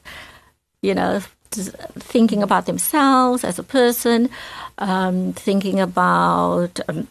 You 0.83 0.94
know, 0.94 1.22
thinking 1.98 2.42
about 2.42 2.66
themselves 2.66 3.44
as 3.44 3.58
a 3.58 3.62
person, 3.62 4.30
um, 4.78 5.32
thinking 5.32 5.80
about 5.80 6.80
um, 6.88 7.08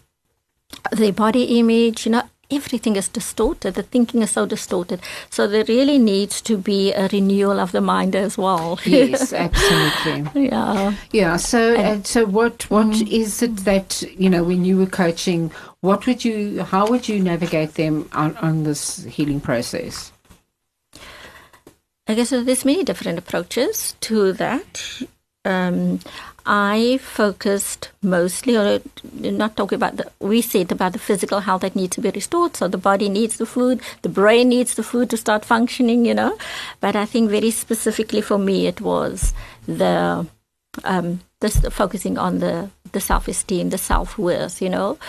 their 0.91 1.13
body 1.13 1.59
image, 1.59 2.05
you 2.05 2.11
know, 2.11 2.23
everything 2.51 2.95
is 2.95 3.07
distorted. 3.07 3.75
The 3.75 3.83
thinking 3.83 4.21
is 4.21 4.31
so 4.31 4.45
distorted. 4.45 5.01
So 5.29 5.47
there 5.47 5.63
really 5.65 5.97
needs 5.97 6.41
to 6.41 6.57
be 6.57 6.93
a 6.93 7.07
renewal 7.07 7.59
of 7.59 7.71
the 7.71 7.81
mind 7.81 8.15
as 8.15 8.37
well. 8.37 8.79
Yes, 8.85 9.33
absolutely. 9.45 10.47
yeah. 10.47 10.93
Yeah. 11.11 11.37
So, 11.37 11.73
and, 11.73 11.87
and 11.87 12.07
so 12.07 12.25
what 12.25 12.69
What 12.69 12.87
mm. 12.87 13.11
is 13.11 13.41
it 13.41 13.57
that 13.57 14.01
you 14.17 14.29
know 14.29 14.43
when 14.43 14.65
you 14.65 14.77
were 14.77 14.85
coaching? 14.85 15.51
What 15.81 16.05
would 16.07 16.25
you? 16.25 16.63
How 16.63 16.87
would 16.87 17.07
you 17.07 17.19
navigate 17.19 17.75
them 17.75 18.09
on 18.13 18.35
on 18.37 18.63
this 18.63 19.03
healing 19.03 19.41
process? 19.41 20.11
I 22.07 22.13
guess 22.13 22.29
there's 22.29 22.65
many 22.65 22.83
different 22.83 23.17
approaches 23.17 23.95
to 24.01 24.31
that. 24.33 25.01
Um, 25.43 25.99
I 26.45 26.99
focused 27.01 27.89
mostly 28.03 28.55
on 28.55 28.81
not 29.13 29.57
talking 29.57 29.77
about 29.77 29.97
the 29.97 30.11
we 30.19 30.41
said 30.41 30.71
about 30.71 30.93
the 30.93 30.99
physical 30.99 31.39
health 31.39 31.61
that 31.61 31.75
needs 31.75 31.95
to 31.95 32.01
be 32.01 32.11
restored. 32.11 32.55
So 32.55 32.67
the 32.67 32.77
body 32.77 33.09
needs 33.09 33.37
the 33.37 33.47
food, 33.47 33.81
the 34.03 34.09
brain 34.09 34.49
needs 34.49 34.75
the 34.75 34.83
food 34.83 35.09
to 35.09 35.17
start 35.17 35.45
functioning, 35.45 36.05
you 36.05 36.13
know. 36.13 36.37
But 36.79 36.95
I 36.95 37.05
think 37.05 37.31
very 37.31 37.49
specifically 37.49 38.21
for 38.21 38.37
me 38.37 38.67
it 38.67 38.81
was 38.81 39.33
the 39.67 40.27
um, 40.83 41.21
this 41.39 41.59
focusing 41.71 42.19
on 42.19 42.37
the 42.37 42.69
the 42.91 43.01
self 43.01 43.27
esteem, 43.27 43.71
the 43.71 43.79
self 43.79 44.19
worth, 44.19 44.61
you 44.61 44.69
know, 44.69 44.99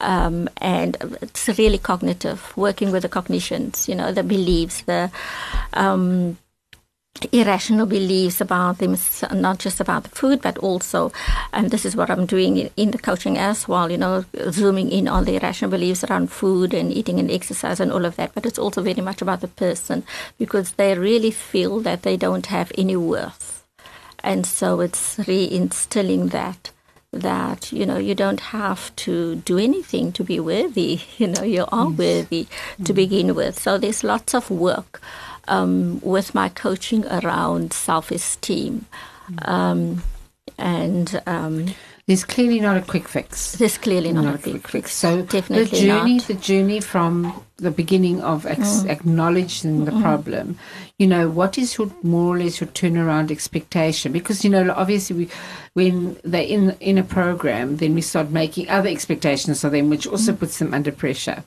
um, 0.00 0.48
and 0.58 0.96
it's 1.20 1.48
really 1.58 1.78
cognitive, 1.78 2.56
working 2.56 2.92
with 2.92 3.02
the 3.02 3.08
cognitions, 3.08 3.88
you 3.88 3.94
know, 3.96 4.12
the 4.12 4.22
beliefs, 4.22 4.82
the 4.82 5.10
um, 5.72 6.38
irrational 7.32 7.86
beliefs 7.86 8.40
about 8.40 8.78
them, 8.78 8.96
not 9.32 9.58
just 9.58 9.80
about 9.80 10.02
the 10.04 10.08
food, 10.10 10.42
but 10.42 10.58
also, 10.58 11.12
and 11.52 11.70
this 11.70 11.84
is 11.84 11.96
what 11.96 12.10
I'm 12.10 12.26
doing 12.26 12.70
in 12.76 12.90
the 12.90 12.98
coaching 12.98 13.38
as 13.38 13.68
well, 13.68 13.90
you 13.90 13.96
know, 13.96 14.24
zooming 14.50 14.90
in 14.90 15.08
on 15.08 15.24
the 15.24 15.36
irrational 15.36 15.70
beliefs 15.70 16.04
around 16.04 16.30
food 16.30 16.74
and 16.74 16.92
eating 16.92 17.18
and 17.18 17.30
exercise 17.30 17.80
and 17.80 17.92
all 17.92 18.04
of 18.04 18.16
that. 18.16 18.34
But 18.34 18.46
it's 18.46 18.58
also 18.58 18.82
very 18.82 19.00
much 19.00 19.22
about 19.22 19.40
the 19.40 19.48
person 19.48 20.04
because 20.38 20.72
they 20.72 20.98
really 20.98 21.30
feel 21.30 21.80
that 21.80 22.02
they 22.02 22.16
don't 22.16 22.46
have 22.46 22.72
any 22.76 22.96
worth. 22.96 23.64
And 24.22 24.46
so 24.46 24.80
it's 24.80 25.16
reinstilling 25.16 26.30
that 26.30 26.70
that 27.12 27.72
you 27.72 27.86
know 27.86 27.96
you 27.96 28.12
don't 28.12 28.40
have 28.40 28.94
to 28.96 29.36
do 29.36 29.56
anything 29.56 30.10
to 30.10 30.24
be 30.24 30.40
worthy 30.40 31.00
you 31.16 31.28
know 31.28 31.44
you 31.44 31.64
are 31.70 31.88
yes. 31.90 31.98
worthy 31.98 32.46
to 32.84 32.92
mm. 32.92 32.96
begin 32.96 33.34
with 33.36 33.56
so 33.56 33.78
there's 33.78 34.02
lots 34.02 34.34
of 34.34 34.50
work 34.50 35.00
um, 35.48 36.00
with 36.02 36.34
my 36.34 36.48
coaching 36.48 37.06
around 37.06 37.72
self 37.72 38.10
esteem. 38.10 38.86
Um, 39.42 40.02
and 40.58 41.22
um, 41.26 41.74
there's 42.06 42.24
clearly 42.24 42.60
not 42.60 42.76
a 42.76 42.82
quick 42.82 43.08
fix. 43.08 43.52
There's 43.52 43.78
clearly 43.78 44.12
not, 44.12 44.24
not 44.24 44.34
a 44.34 44.38
quick, 44.38 44.62
quick 44.62 44.84
fix. 44.84 44.92
So 44.92 45.22
Definitely 45.22 45.64
the 45.64 45.86
journey, 45.86 46.16
not. 46.16 46.26
the 46.26 46.34
journey 46.34 46.80
from 46.80 47.42
the 47.56 47.70
beginning 47.70 48.20
of 48.20 48.44
ex- 48.44 48.82
mm. 48.82 48.90
acknowledging 48.90 49.86
the 49.86 49.90
mm. 49.90 50.02
problem, 50.02 50.58
you 50.98 51.06
know, 51.06 51.30
what 51.30 51.56
is 51.56 51.78
your 51.78 51.90
more 52.02 52.36
or 52.36 52.38
less 52.38 52.60
your 52.60 52.68
turnaround 52.68 53.30
expectation? 53.30 54.12
Because 54.12 54.44
you 54.44 54.50
know, 54.50 54.70
obviously, 54.76 55.16
we, 55.16 55.28
when 55.72 56.18
they're 56.24 56.42
in 56.42 56.76
in 56.80 56.98
a 56.98 57.04
program, 57.04 57.78
then 57.78 57.94
we 57.94 58.02
start 58.02 58.30
making 58.30 58.68
other 58.68 58.88
expectations 58.90 59.64
of 59.64 59.72
them, 59.72 59.88
which 59.88 60.06
also 60.06 60.32
mm. 60.32 60.38
puts 60.38 60.58
them 60.58 60.74
under 60.74 60.92
pressure. 60.92 61.42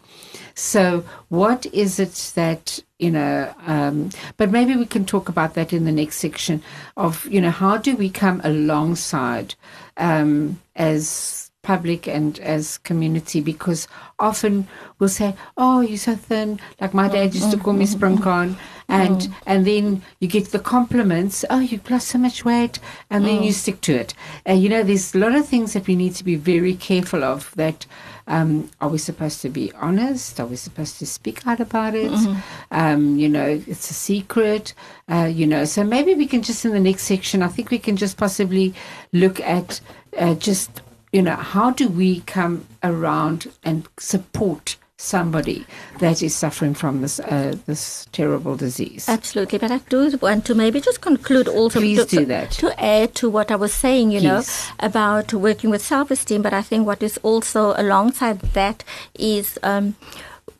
So, 0.61 1.05
what 1.29 1.67
is 1.67 1.99
it 1.99 2.31
that 2.33 2.79
you 2.97 3.11
know? 3.11 3.53
Um, 3.67 4.09
but 4.37 4.49
maybe 4.49 4.75
we 4.75 4.87
can 4.87 5.05
talk 5.05 5.29
about 5.29 5.53
that 5.53 5.71
in 5.71 5.85
the 5.85 5.91
next 5.91 6.17
section 6.17 6.63
of 6.97 7.27
you 7.27 7.39
know 7.41 7.51
how 7.51 7.77
do 7.77 7.95
we 7.95 8.09
come 8.09 8.41
alongside 8.43 9.53
um, 9.97 10.59
as 10.75 11.51
public 11.61 12.07
and 12.07 12.39
as 12.39 12.77
community 12.79 13.39
because 13.41 13.87
often 14.17 14.67
we'll 14.97 15.09
say, 15.09 15.35
"Oh, 15.57 15.81
you're 15.81 15.97
so 15.97 16.15
thin." 16.15 16.59
Like 16.81 16.93
my 16.95 17.07
dad 17.07 17.35
used 17.35 17.51
to 17.51 17.57
call 17.57 17.73
me 17.73 17.85
Springkaan, 17.85 18.55
and 18.89 19.17
Mm. 19.21 19.33
and 19.45 19.67
then 19.67 20.01
you 20.19 20.27
get 20.27 20.51
the 20.51 20.59
compliments. 20.59 21.45
Oh, 21.51 21.59
you've 21.59 21.87
lost 21.91 22.07
so 22.07 22.17
much 22.17 22.43
weight, 22.43 22.79
and 23.11 23.27
then 23.27 23.41
Mm. 23.41 23.45
you 23.45 23.51
stick 23.53 23.79
to 23.81 23.93
it. 23.93 24.15
And 24.43 24.59
you 24.63 24.69
know, 24.69 24.81
there's 24.81 25.13
a 25.13 25.19
lot 25.19 25.35
of 25.35 25.47
things 25.47 25.73
that 25.73 25.85
we 25.85 25.95
need 25.95 26.15
to 26.15 26.23
be 26.23 26.35
very 26.35 26.73
careful 26.73 27.23
of. 27.23 27.51
That 27.55 27.85
um, 28.27 28.69
are 28.81 28.89
we 28.89 28.97
supposed 28.97 29.41
to 29.41 29.49
be 29.49 29.71
honest? 29.73 30.39
Are 30.39 30.45
we 30.45 30.57
supposed 30.57 30.99
to 30.99 31.05
speak 31.05 31.47
out 31.47 31.59
about 31.59 31.95
it? 31.95 32.11
Mm-hmm. 32.11 32.39
Um, 32.71 33.17
you 33.17 33.29
know, 33.29 33.61
it's 33.65 33.89
a 33.89 33.93
secret. 33.93 34.73
Uh, 35.09 35.31
you 35.33 35.47
know, 35.47 35.63
so 35.65 35.83
maybe 35.83 36.13
we 36.13 36.27
can 36.27 36.41
just 36.41 36.65
in 36.65 36.71
the 36.71 36.79
next 36.79 37.03
section. 37.03 37.41
I 37.41 37.47
think 37.47 37.71
we 37.71 37.79
can 37.79 37.95
just 37.95 38.17
possibly 38.17 38.73
look 39.13 39.39
at 39.39 39.79
uh, 40.17 40.35
just 40.35 40.81
you 41.13 41.21
know 41.21 41.35
how 41.35 41.71
do 41.71 41.87
we 41.87 42.19
come 42.21 42.67
around 42.83 43.47
and 43.63 43.87
support 43.97 44.75
somebody 44.99 45.63
that 45.99 46.23
is 46.23 46.35
suffering 46.35 46.73
from 46.73 47.01
this 47.01 47.19
uh, 47.19 47.55
this 47.67 48.07
terrible 48.11 48.55
disease. 48.55 49.07
Absolutely, 49.07 49.59
but 49.59 49.71
I 49.71 49.77
do 49.89 50.17
want 50.17 50.45
to 50.45 50.55
maybe 50.55 50.81
just 50.81 51.01
conclude 51.01 51.47
also. 51.47 51.79
Please 51.79 52.05
to, 52.05 52.17
do 52.17 52.25
that. 52.25 52.51
To 52.53 52.83
add 52.83 53.13
to 53.15 53.29
what 53.29 53.51
I 53.51 53.55
was 53.55 53.73
saying, 53.73 54.11
you 54.11 54.21
know, 54.21 54.43
about 54.79 55.33
working 55.33 55.69
with 55.69 55.83
self 55.85 56.11
esteem, 56.11 56.41
but 56.41 56.53
I 56.53 56.61
think 56.61 56.87
what 56.87 57.03
is 57.03 57.19
also 57.23 57.73
alongside 57.77 58.39
that 58.53 58.83
is. 59.17 59.59
Um, 59.63 59.95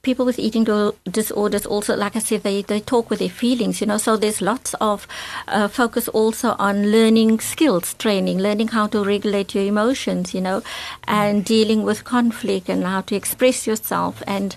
People 0.08 0.26
with 0.26 0.40
eating 0.40 0.64
do- 0.64 0.96
disorders 1.04 1.66
also, 1.66 1.94
like 1.94 2.16
I 2.16 2.20
said, 2.20 2.44
they, 2.44 2.62
they 2.62 2.80
talk 2.80 3.10
with 3.10 3.20
their 3.20 3.28
feelings, 3.28 3.82
you 3.82 3.88
know. 3.88 3.98
So 3.98 4.16
there's 4.16 4.42
lots 4.42 4.74
of 4.80 5.06
uh, 5.50 5.68
focus 5.68 6.08
also 6.08 6.56
on 6.58 6.94
learning 6.94 7.42
skills 7.42 7.94
training, 7.96 8.40
learning 8.40 8.70
how 8.70 8.88
to 8.88 9.04
regulate 9.04 9.54
your 9.54 9.66
emotions, 9.66 10.34
you 10.34 10.40
know, 10.40 10.64
and 11.10 11.44
dealing 11.44 11.84
with 11.84 12.06
conflict 12.06 12.70
and 12.70 12.86
how 12.86 13.02
to 13.02 13.18
express 13.18 13.68
yourself 13.68 14.24
and 14.26 14.56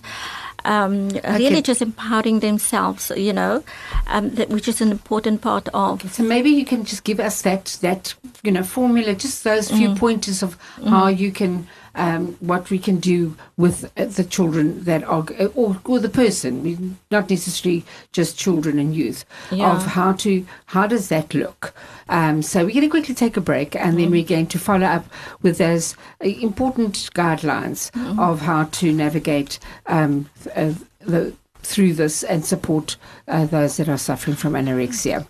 um, 0.65 1.09
really 1.09 1.63
just 1.63 1.83
empowering 1.83 2.39
themselves, 2.41 3.11
you 3.17 3.33
know, 3.33 3.65
um, 4.07 4.31
that, 4.31 4.51
which 4.51 4.69
is 4.69 4.81
an 4.81 4.93
important 4.93 5.41
part 5.41 5.69
of. 5.75 6.13
So 6.13 6.23
maybe 6.23 6.51
you 6.51 6.65
can 6.65 6.85
just 6.85 7.03
give 7.03 7.19
us 7.19 7.43
that 7.43 7.77
that 7.81 8.15
you 8.45 8.53
know 8.53 8.63
formula, 8.63 9.15
just 9.15 9.43
those 9.43 9.69
few 9.69 9.97
pointers 9.97 10.45
of 10.45 10.57
how 10.87 11.09
you 11.09 11.33
can 11.33 11.67
um, 11.95 12.37
what 12.41 12.71
we 12.71 12.79
can 12.79 12.97
do 12.99 13.37
with 13.57 13.93
the 13.95 14.25
children 14.25 14.85
that 14.85 15.03
are 15.05 15.27
or, 15.55 15.81
or 15.85 15.99
the 15.99 16.09
person, 16.09 16.97
not 17.11 17.31
necessarily 17.31 17.85
just 18.13 18.39
children 18.39 18.79
and 18.79 18.95
youth, 18.95 19.25
Yeah. 19.51 19.73
of 19.75 19.87
how 19.87 20.13
to 20.13 20.47
how 20.67 20.87
does 20.87 21.09
that 21.09 21.35
look. 21.35 21.75
Um, 22.09 22.43
so 22.43 22.65
we're 22.65 22.75
going 22.75 22.83
to 22.83 22.89
quickly 22.89 23.15
take 23.15 23.37
a 23.37 23.41
break, 23.41 23.77
and 23.77 23.99
then 23.99 24.11
we're 24.11 24.25
going 24.25 24.47
to 24.49 24.59
follow 24.59 24.87
up 24.87 25.05
with 25.43 25.59
those 25.59 25.95
uh, 26.25 26.29
important 26.29 26.95
guidelines 27.15 27.91
of 28.19 28.41
how 28.41 28.65
to 28.65 28.93
navigate 28.93 29.59
um, 29.87 30.29
uh, 30.57 30.73
the 31.01 31.33
through 31.63 31.93
this 31.93 32.23
and 32.25 32.45
support 32.45 32.97
uh, 33.29 33.45
those 33.47 33.77
that 33.77 33.89
are 33.89 33.99
suffering 33.99 34.37
from 34.37 34.55
anorexia. 34.55 35.27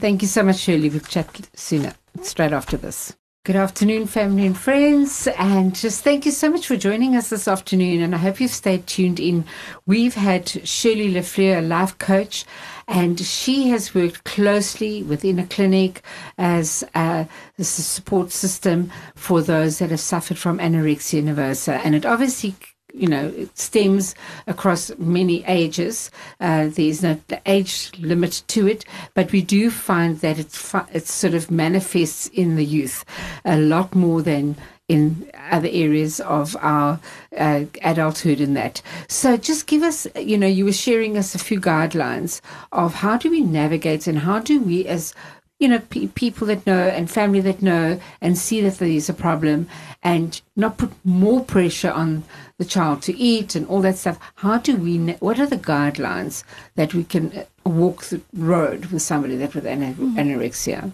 Thank 0.00 0.20
you 0.22 0.28
so 0.28 0.42
much, 0.42 0.58
Shirley. 0.58 0.90
We'll 0.90 1.00
chat 1.00 1.48
sooner, 1.54 1.94
straight 2.22 2.52
after 2.52 2.76
this. 2.76 3.14
Good 3.46 3.56
afternoon, 3.56 4.06
family 4.06 4.44
and 4.44 4.56
friends, 4.56 5.26
and 5.38 5.74
just 5.74 6.04
thank 6.04 6.26
you 6.26 6.30
so 6.30 6.50
much 6.50 6.66
for 6.66 6.76
joining 6.76 7.16
us 7.16 7.30
this 7.30 7.48
afternoon. 7.48 8.02
And 8.02 8.14
I 8.14 8.18
hope 8.18 8.38
you've 8.38 8.50
stayed 8.50 8.86
tuned 8.86 9.18
in. 9.18 9.46
We've 9.86 10.12
had 10.12 10.46
Shirley 10.68 11.10
Lafleur, 11.10 11.60
a 11.60 11.62
life 11.62 11.96
coach, 11.96 12.44
and 12.86 13.18
she 13.18 13.70
has 13.70 13.94
worked 13.94 14.24
closely 14.24 15.02
within 15.02 15.38
a 15.38 15.46
clinic 15.46 16.02
as 16.36 16.84
a, 16.94 17.26
as 17.56 17.78
a 17.78 17.82
support 17.82 18.30
system 18.30 18.92
for 19.14 19.40
those 19.40 19.78
that 19.78 19.88
have 19.88 20.00
suffered 20.00 20.36
from 20.36 20.58
anorexia 20.58 21.22
nervosa. 21.22 21.80
And 21.82 21.94
it 21.94 22.04
obviously 22.04 22.56
you 22.94 23.06
know, 23.08 23.28
it 23.36 23.56
stems 23.58 24.14
across 24.46 24.90
many 24.98 25.44
ages. 25.44 26.10
Uh, 26.40 26.68
there's 26.68 27.02
no 27.02 27.20
age 27.46 27.92
limit 27.98 28.42
to 28.48 28.66
it, 28.66 28.84
but 29.14 29.32
we 29.32 29.42
do 29.42 29.70
find 29.70 30.20
that 30.20 30.38
it's 30.38 30.56
fi- 30.56 30.88
it 30.92 31.06
sort 31.06 31.34
of 31.34 31.50
manifests 31.50 32.26
in 32.28 32.56
the 32.56 32.64
youth 32.64 33.04
a 33.44 33.56
lot 33.58 33.94
more 33.94 34.22
than 34.22 34.56
in 34.88 35.30
other 35.52 35.68
areas 35.70 36.18
of 36.20 36.56
our 36.60 36.98
uh, 37.38 37.64
adulthood 37.82 38.40
and 38.40 38.56
that. 38.56 38.82
So 39.06 39.36
just 39.36 39.68
give 39.68 39.84
us, 39.84 40.04
you 40.16 40.36
know, 40.36 40.48
you 40.48 40.64
were 40.64 40.72
sharing 40.72 41.16
us 41.16 41.32
a 41.32 41.38
few 41.38 41.60
guidelines 41.60 42.40
of 42.72 42.94
how 42.94 43.16
do 43.16 43.30
we 43.30 43.40
navigate 43.40 44.08
and 44.08 44.18
how 44.18 44.40
do 44.40 44.60
we 44.60 44.86
as 44.86 45.14
you 45.60 45.68
know, 45.68 45.78
pe- 45.78 46.08
people 46.08 46.46
that 46.48 46.66
know 46.66 46.88
and 46.88 47.10
family 47.10 47.40
that 47.40 47.62
know 47.62 48.00
and 48.20 48.36
see 48.36 48.62
that 48.62 48.78
there 48.78 48.88
is 48.88 49.08
a 49.08 49.14
problem 49.14 49.68
and 50.02 50.40
not 50.56 50.78
put 50.78 50.90
more 51.04 51.44
pressure 51.44 51.90
on 51.90 52.24
the 52.60 52.64
child 52.66 53.00
to 53.00 53.16
eat 53.16 53.54
and 53.54 53.66
all 53.68 53.80
that 53.80 53.96
stuff. 53.96 54.18
How 54.36 54.58
do 54.58 54.76
we, 54.76 54.98
what 55.14 55.40
are 55.40 55.46
the 55.46 55.56
guidelines 55.56 56.44
that 56.74 56.92
we 56.92 57.04
can 57.04 57.32
uh, 57.32 57.44
walk 57.64 58.04
the 58.04 58.20
road 58.34 58.86
with 58.92 59.00
somebody 59.00 59.34
that 59.36 59.54
with 59.54 59.66
ana- 59.66 59.94
anorexia? 59.94 60.92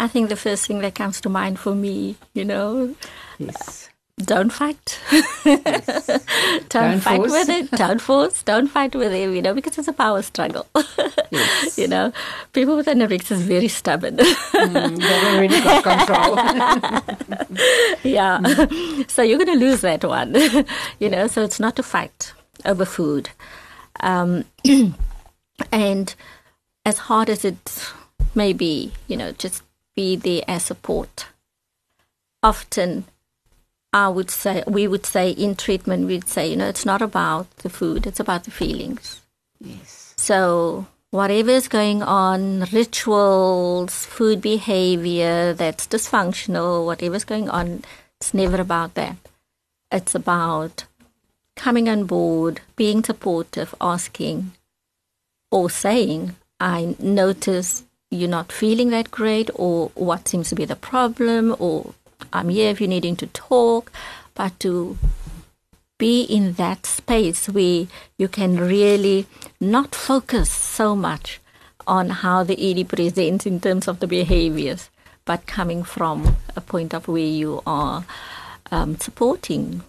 I 0.00 0.08
think 0.08 0.28
the 0.30 0.36
first 0.36 0.66
thing 0.66 0.80
that 0.80 0.96
comes 0.96 1.20
to 1.20 1.28
mind 1.28 1.60
for 1.60 1.76
me, 1.76 2.16
you 2.34 2.44
know, 2.44 2.96
Yes. 3.38 3.88
Don't 4.18 4.50
fight. 4.50 4.98
don't, 5.44 6.68
Don't 6.70 7.00
fight 7.00 7.16
force. 7.18 7.32
with 7.32 7.48
it. 7.50 7.70
Don't 7.72 8.00
force. 8.00 8.42
Don't 8.42 8.66
fight 8.66 8.94
with 8.94 9.12
it, 9.12 9.34
you 9.34 9.42
know, 9.42 9.52
because 9.52 9.76
it's 9.76 9.88
a 9.88 9.92
power 9.92 10.22
struggle. 10.22 10.66
Yes. 11.30 11.76
you 11.78 11.86
know, 11.86 12.12
people 12.54 12.76
with 12.76 12.86
anorexia 12.86 13.32
is 13.32 13.42
very 13.42 13.68
stubborn. 13.68 14.16
Mm, 14.16 14.96
they've 14.96 15.24
already 15.34 15.60
got 15.60 15.84
control. 15.84 16.36
yeah. 18.02 18.40
so 19.06 19.20
you're 19.20 19.38
going 19.38 19.58
to 19.58 19.64
lose 19.64 19.82
that 19.82 20.02
one, 20.02 20.34
you 20.98 21.10
know, 21.10 21.26
so 21.26 21.42
it's 21.42 21.60
not 21.60 21.76
to 21.76 21.82
fight 21.82 22.32
over 22.64 22.86
food. 22.86 23.28
Um, 24.00 24.46
and 25.72 26.14
as 26.86 26.98
hard 26.98 27.28
as 27.28 27.44
it 27.44 27.92
may 28.34 28.54
be, 28.54 28.92
you 29.08 29.18
know, 29.18 29.32
just 29.32 29.62
be 29.94 30.16
there 30.16 30.42
as 30.48 30.64
support. 30.64 31.26
Often, 32.42 33.04
I 33.96 34.08
would 34.10 34.30
say, 34.30 34.62
we 34.66 34.86
would 34.86 35.06
say 35.06 35.30
in 35.30 35.54
treatment, 35.56 36.06
we'd 36.06 36.28
say, 36.28 36.50
you 36.50 36.56
know, 36.56 36.68
it's 36.68 36.84
not 36.84 37.00
about 37.00 37.48
the 37.62 37.70
food, 37.70 38.06
it's 38.06 38.20
about 38.20 38.44
the 38.44 38.50
feelings. 38.50 39.22
yes. 39.58 40.12
So, 40.18 40.86
whatever 41.12 41.52
is 41.52 41.66
going 41.66 42.02
on, 42.02 42.66
rituals, 42.72 44.04
food 44.04 44.42
behavior 44.42 45.54
that's 45.54 45.86
dysfunctional, 45.86 46.84
whatever's 46.84 47.24
going 47.24 47.48
on, 47.48 47.84
it's 48.20 48.34
never 48.34 48.60
about 48.60 48.92
that. 48.94 49.16
It's 49.90 50.14
about 50.14 50.84
coming 51.56 51.88
on 51.88 52.04
board, 52.04 52.60
being 52.76 53.02
supportive, 53.02 53.74
asking, 53.80 54.52
or 55.50 55.70
saying, 55.70 56.36
I 56.60 56.96
notice 56.98 57.84
you're 58.10 58.28
not 58.28 58.52
feeling 58.52 58.90
that 58.90 59.10
great, 59.10 59.48
or 59.54 59.90
what 59.94 60.28
seems 60.28 60.50
to 60.50 60.54
be 60.54 60.66
the 60.66 60.76
problem, 60.76 61.56
or 61.58 61.94
I'm 62.32 62.48
here 62.48 62.70
if 62.70 62.80
you're 62.80 62.88
needing 62.88 63.16
to 63.16 63.26
talk, 63.28 63.90
but 64.34 64.58
to 64.60 64.96
be 65.98 66.22
in 66.22 66.52
that 66.54 66.84
space 66.86 67.48
where 67.48 67.86
you 68.18 68.28
can 68.28 68.56
really 68.58 69.26
not 69.60 69.94
focus 69.94 70.50
so 70.50 70.94
much 70.94 71.40
on 71.86 72.10
how 72.10 72.42
the 72.44 72.58
ED 72.80 72.88
presents 72.88 73.46
in 73.46 73.60
terms 73.60 73.88
of 73.88 74.00
the 74.00 74.06
behaviors, 74.06 74.90
but 75.24 75.46
coming 75.46 75.82
from 75.84 76.36
a 76.54 76.60
point 76.60 76.92
of 76.92 77.08
where 77.08 77.22
you 77.22 77.62
are 77.66 78.04
um, 78.70 78.96
supporting. 78.98 79.82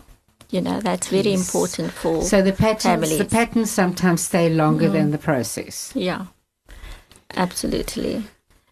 You 0.50 0.62
know, 0.62 0.80
that's 0.80 1.10
very 1.10 1.32
Yes. 1.32 1.54
important 1.54 1.92
for 1.92 2.22
So 2.24 2.42
the 2.42 2.54
patterns, 2.54 2.84
families. 2.84 3.18
the 3.18 3.26
patterns 3.26 3.70
sometimes 3.70 4.22
stay 4.22 4.50
longer 4.50 4.88
than 4.90 5.12
the 5.12 5.18
process. 5.18 5.92
yeah, 5.94 6.28
absolutely. 7.36 8.24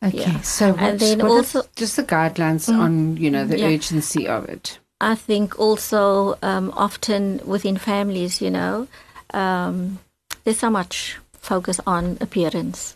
Okay, 0.06 0.18
Yeah. 0.20 0.42
so 0.42 0.72
what, 0.72 0.80
And 0.82 1.00
then 1.00 1.22
also- 1.22 1.64
just 1.76 1.96
the 1.96 2.04
guidelines 2.04 2.70
on 2.70 3.18
you 3.18 3.32
know 3.32 3.46
the 3.46 3.58
Yeah. 3.58 3.68
urgency 3.74 4.28
of 4.28 4.46
it. 4.50 4.80
I 5.02 5.16
think 5.16 5.60
also 5.60 6.38
um, 6.42 6.72
often 6.76 7.42
within 7.46 7.78
families, 7.78 8.42
you 8.42 8.50
know, 8.52 8.88
um, 9.34 10.00
there's 10.44 10.60
so 10.60 10.70
much 10.70 11.18
focus 11.42 11.80
on 11.86 12.18
appearance, 12.22 12.96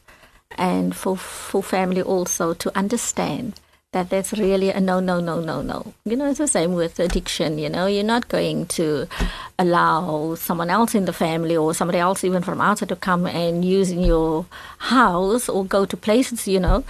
and 0.58 0.96
for 0.96 1.18
for 1.18 1.64
family 1.64 2.02
also 2.02 2.54
to 2.54 2.72
understand 2.78 3.60
that 3.92 4.10
that's 4.10 4.34
really 4.34 4.70
a 4.70 4.80
no, 4.80 5.00
no, 5.00 5.20
no, 5.20 5.42
no, 5.42 5.62
no. 5.62 5.94
You 6.06 6.16
know, 6.16 6.30
it's 6.30 6.38
the 6.38 6.48
same 6.48 6.74
with 6.74 7.00
addiction. 7.00 7.58
You 7.58 7.70
know, 7.70 7.88
you're 7.88 8.04
not 8.04 8.28
going 8.28 8.68
to 8.68 9.08
allow 9.58 10.36
someone 10.36 10.70
else 10.70 10.94
in 10.94 11.06
the 11.06 11.14
family 11.14 11.58
or 11.58 11.74
somebody 11.74 11.98
else 11.98 12.24
even 12.24 12.44
from 12.44 12.62
outside 12.62 12.90
to 12.90 12.96
come 12.96 13.26
and 13.26 13.66
use 13.66 13.90
in 13.90 14.02
your 14.02 14.46
house 14.78 15.50
or 15.50 15.66
go 15.66 15.86
to 15.86 15.98
places. 15.98 16.48
You 16.48 16.60
know, 16.60 16.84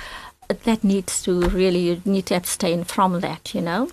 that 0.49 0.83
needs 0.83 1.21
to 1.23 1.41
really 1.49 1.79
you 1.79 2.01
need 2.03 2.25
to 2.27 2.35
abstain 2.35 2.83
from 2.83 3.21
that. 3.21 3.55
You 3.55 3.61
know, 3.61 3.89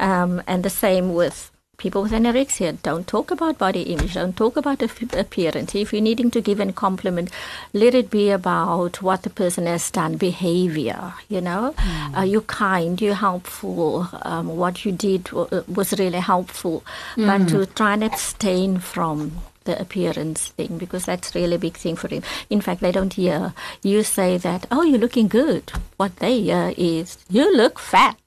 um, 0.00 0.42
and 0.46 0.64
the 0.64 0.70
same 0.70 1.12
with 1.14 1.50
people 1.78 2.02
with 2.02 2.10
anorexia. 2.12 2.76
Don't 2.82 3.06
talk 3.06 3.30
about 3.30 3.56
body 3.56 3.82
image. 3.82 4.14
Don't 4.14 4.36
talk 4.36 4.56
about 4.56 4.82
ap- 4.82 5.12
appearance. 5.14 5.74
If 5.76 5.92
you're 5.92 6.02
needing 6.02 6.30
to 6.32 6.40
give 6.40 6.58
a 6.58 6.72
compliment, 6.72 7.30
let 7.72 7.94
it 7.94 8.10
be 8.10 8.30
about 8.30 9.00
what 9.00 9.22
the 9.22 9.30
person 9.30 9.66
has 9.66 9.88
done, 9.90 10.16
behavior. 10.16 11.14
You 11.28 11.40
know, 11.40 11.74
uh, 12.16 12.22
you're 12.22 12.40
kind, 12.42 13.00
you're 13.00 13.14
helpful. 13.14 14.08
Um, 14.22 14.56
what 14.56 14.84
you 14.84 14.90
did 14.92 15.24
w- 15.24 15.64
was 15.72 15.96
really 15.98 16.18
helpful. 16.18 16.84
But 17.16 17.48
to 17.48 17.64
try 17.66 17.92
and 17.94 18.02
abstain 18.04 18.78
from 18.78 19.38
the 19.68 19.80
appearance 19.80 20.48
thing 20.48 20.78
because 20.78 21.04
that's 21.04 21.34
really 21.34 21.56
a 21.56 21.58
big 21.58 21.76
thing 21.76 21.94
for 21.94 22.08
him. 22.08 22.22
In 22.48 22.60
fact, 22.60 22.80
they 22.80 22.90
don't 22.90 23.12
hear 23.12 23.52
you 23.82 24.02
say 24.02 24.38
that, 24.38 24.66
oh, 24.70 24.82
you're 24.82 24.98
looking 24.98 25.28
good. 25.28 25.70
What 25.98 26.16
they 26.16 26.40
hear 26.40 26.72
is, 26.76 27.18
you 27.28 27.54
look 27.54 27.78
fat. 27.78 28.18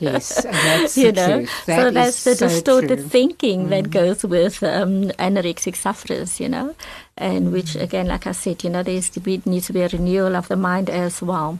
yes, 0.00 0.42
that's 0.42 0.96
you 1.04 1.12
know. 1.12 1.44
That 1.66 1.78
so 1.80 1.90
that's 1.90 2.24
the 2.24 2.34
so 2.34 2.48
distorted 2.48 2.98
true. 3.00 3.08
thinking 3.08 3.66
mm. 3.66 3.68
that 3.68 3.90
goes 3.90 4.24
with 4.24 4.62
um, 4.62 5.10
anorexic 5.20 5.76
sufferers, 5.76 6.40
you 6.40 6.48
know, 6.48 6.74
and 7.18 7.52
which 7.52 7.76
again, 7.76 8.06
like 8.06 8.26
I 8.26 8.32
said, 8.32 8.64
you 8.64 8.70
know, 8.70 8.82
there 8.82 8.94
needs 8.94 9.66
to 9.66 9.72
be 9.72 9.82
a 9.82 9.88
renewal 9.88 10.34
of 10.36 10.48
the 10.48 10.56
mind 10.56 10.88
as 10.88 11.20
well. 11.20 11.58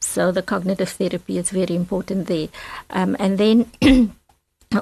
So 0.00 0.32
the 0.32 0.42
cognitive 0.42 0.90
therapy 0.90 1.38
is 1.38 1.50
very 1.50 1.76
important 1.76 2.26
there, 2.26 2.48
um, 2.90 3.16
and 3.18 3.38
then. 3.38 3.70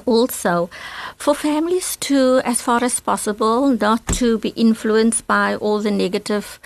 also 0.05 0.69
for 1.17 1.35
families 1.35 1.95
to 1.97 2.41
as 2.43 2.61
far 2.61 2.83
as 2.83 2.99
possible 2.99 3.69
not 3.69 4.05
to 4.07 4.37
be 4.39 4.49
influenced 4.49 5.25
by 5.27 5.55
all 5.55 5.79
the 5.79 5.91
negative 5.91 6.59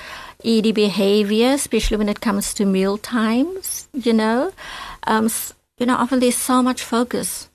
ED 0.44 0.74
behavior 0.74 1.50
especially 1.50 1.98
when 1.98 2.10
it 2.10 2.22
comes 2.22 2.54
to 2.54 2.66
meal 2.66 2.98
times 2.98 3.88
you 3.94 4.14
know 4.14 4.52
um, 5.04 5.30
you 5.78 5.86
know 5.86 5.96
often 5.96 6.20
there's 6.20 6.36
so 6.36 6.64
much 6.64 6.82
focus 6.82 7.50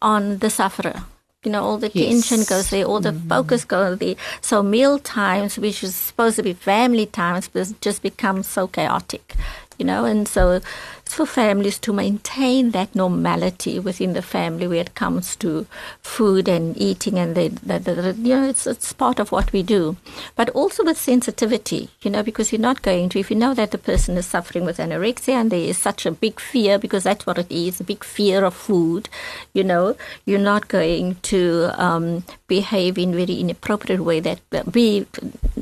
on 0.00 0.38
the 0.38 0.50
sufferer 0.50 1.04
you 1.44 1.50
know 1.50 1.62
all 1.62 1.78
the 1.78 1.90
yes. 1.92 2.08
tension 2.08 2.44
goes 2.44 2.70
there 2.70 2.84
all 2.84 3.00
the 3.00 3.10
mm-hmm. 3.10 3.28
focus 3.28 3.64
goes 3.64 3.98
there 3.98 4.14
so 4.40 4.62
meal 4.62 4.98
times 4.98 5.58
which 5.58 5.82
is 5.84 5.94
supposed 5.94 6.36
to 6.36 6.42
be 6.42 6.52
family 6.52 7.06
times 7.06 7.50
just 7.80 8.02
become 8.02 8.42
so 8.42 8.66
chaotic 8.66 9.34
you 9.78 9.84
know 9.84 10.04
and 10.04 10.28
so 10.28 10.60
for 11.04 11.26
families 11.26 11.78
to 11.78 11.92
maintain 11.92 12.70
that 12.70 12.94
normality 12.94 13.78
within 13.78 14.12
the 14.14 14.22
family 14.22 14.66
when 14.66 14.78
it 14.78 14.94
comes 14.94 15.36
to 15.36 15.66
food 16.00 16.48
and 16.48 16.76
eating 16.76 17.18
and 17.18 17.34
the, 17.34 17.48
the, 17.48 17.78
the, 17.78 18.16
you 18.18 18.34
know 18.34 18.48
it's, 18.48 18.66
it's 18.66 18.92
part 18.92 19.18
of 19.18 19.30
what 19.30 19.52
we 19.52 19.62
do. 19.62 19.96
But 20.36 20.48
also 20.50 20.84
with 20.84 20.98
sensitivity 20.98 21.90
you 22.00 22.10
know 22.10 22.22
because 22.22 22.52
you're 22.52 22.60
not 22.60 22.82
going 22.82 23.08
to 23.10 23.18
if 23.18 23.30
you 23.30 23.36
know 23.36 23.54
that 23.54 23.70
the 23.70 23.78
person 23.78 24.16
is 24.16 24.26
suffering 24.26 24.64
with 24.64 24.78
anorexia 24.78 25.34
and 25.34 25.50
there 25.50 25.60
is 25.60 25.78
such 25.78 26.06
a 26.06 26.10
big 26.10 26.40
fear 26.40 26.78
because 26.78 27.04
that's 27.04 27.26
what 27.26 27.38
it 27.38 27.50
is 27.50 27.80
a 27.80 27.84
big 27.84 28.04
fear 28.04 28.44
of 28.44 28.54
food 28.54 29.08
you 29.52 29.64
know 29.64 29.96
you're 30.24 30.38
not 30.38 30.68
going 30.68 31.16
to 31.22 31.70
um, 31.74 32.24
behave 32.48 32.98
in 32.98 33.12
very 33.12 33.34
inappropriate 33.40 34.00
way 34.00 34.20
that 34.20 34.40
be 34.70 35.06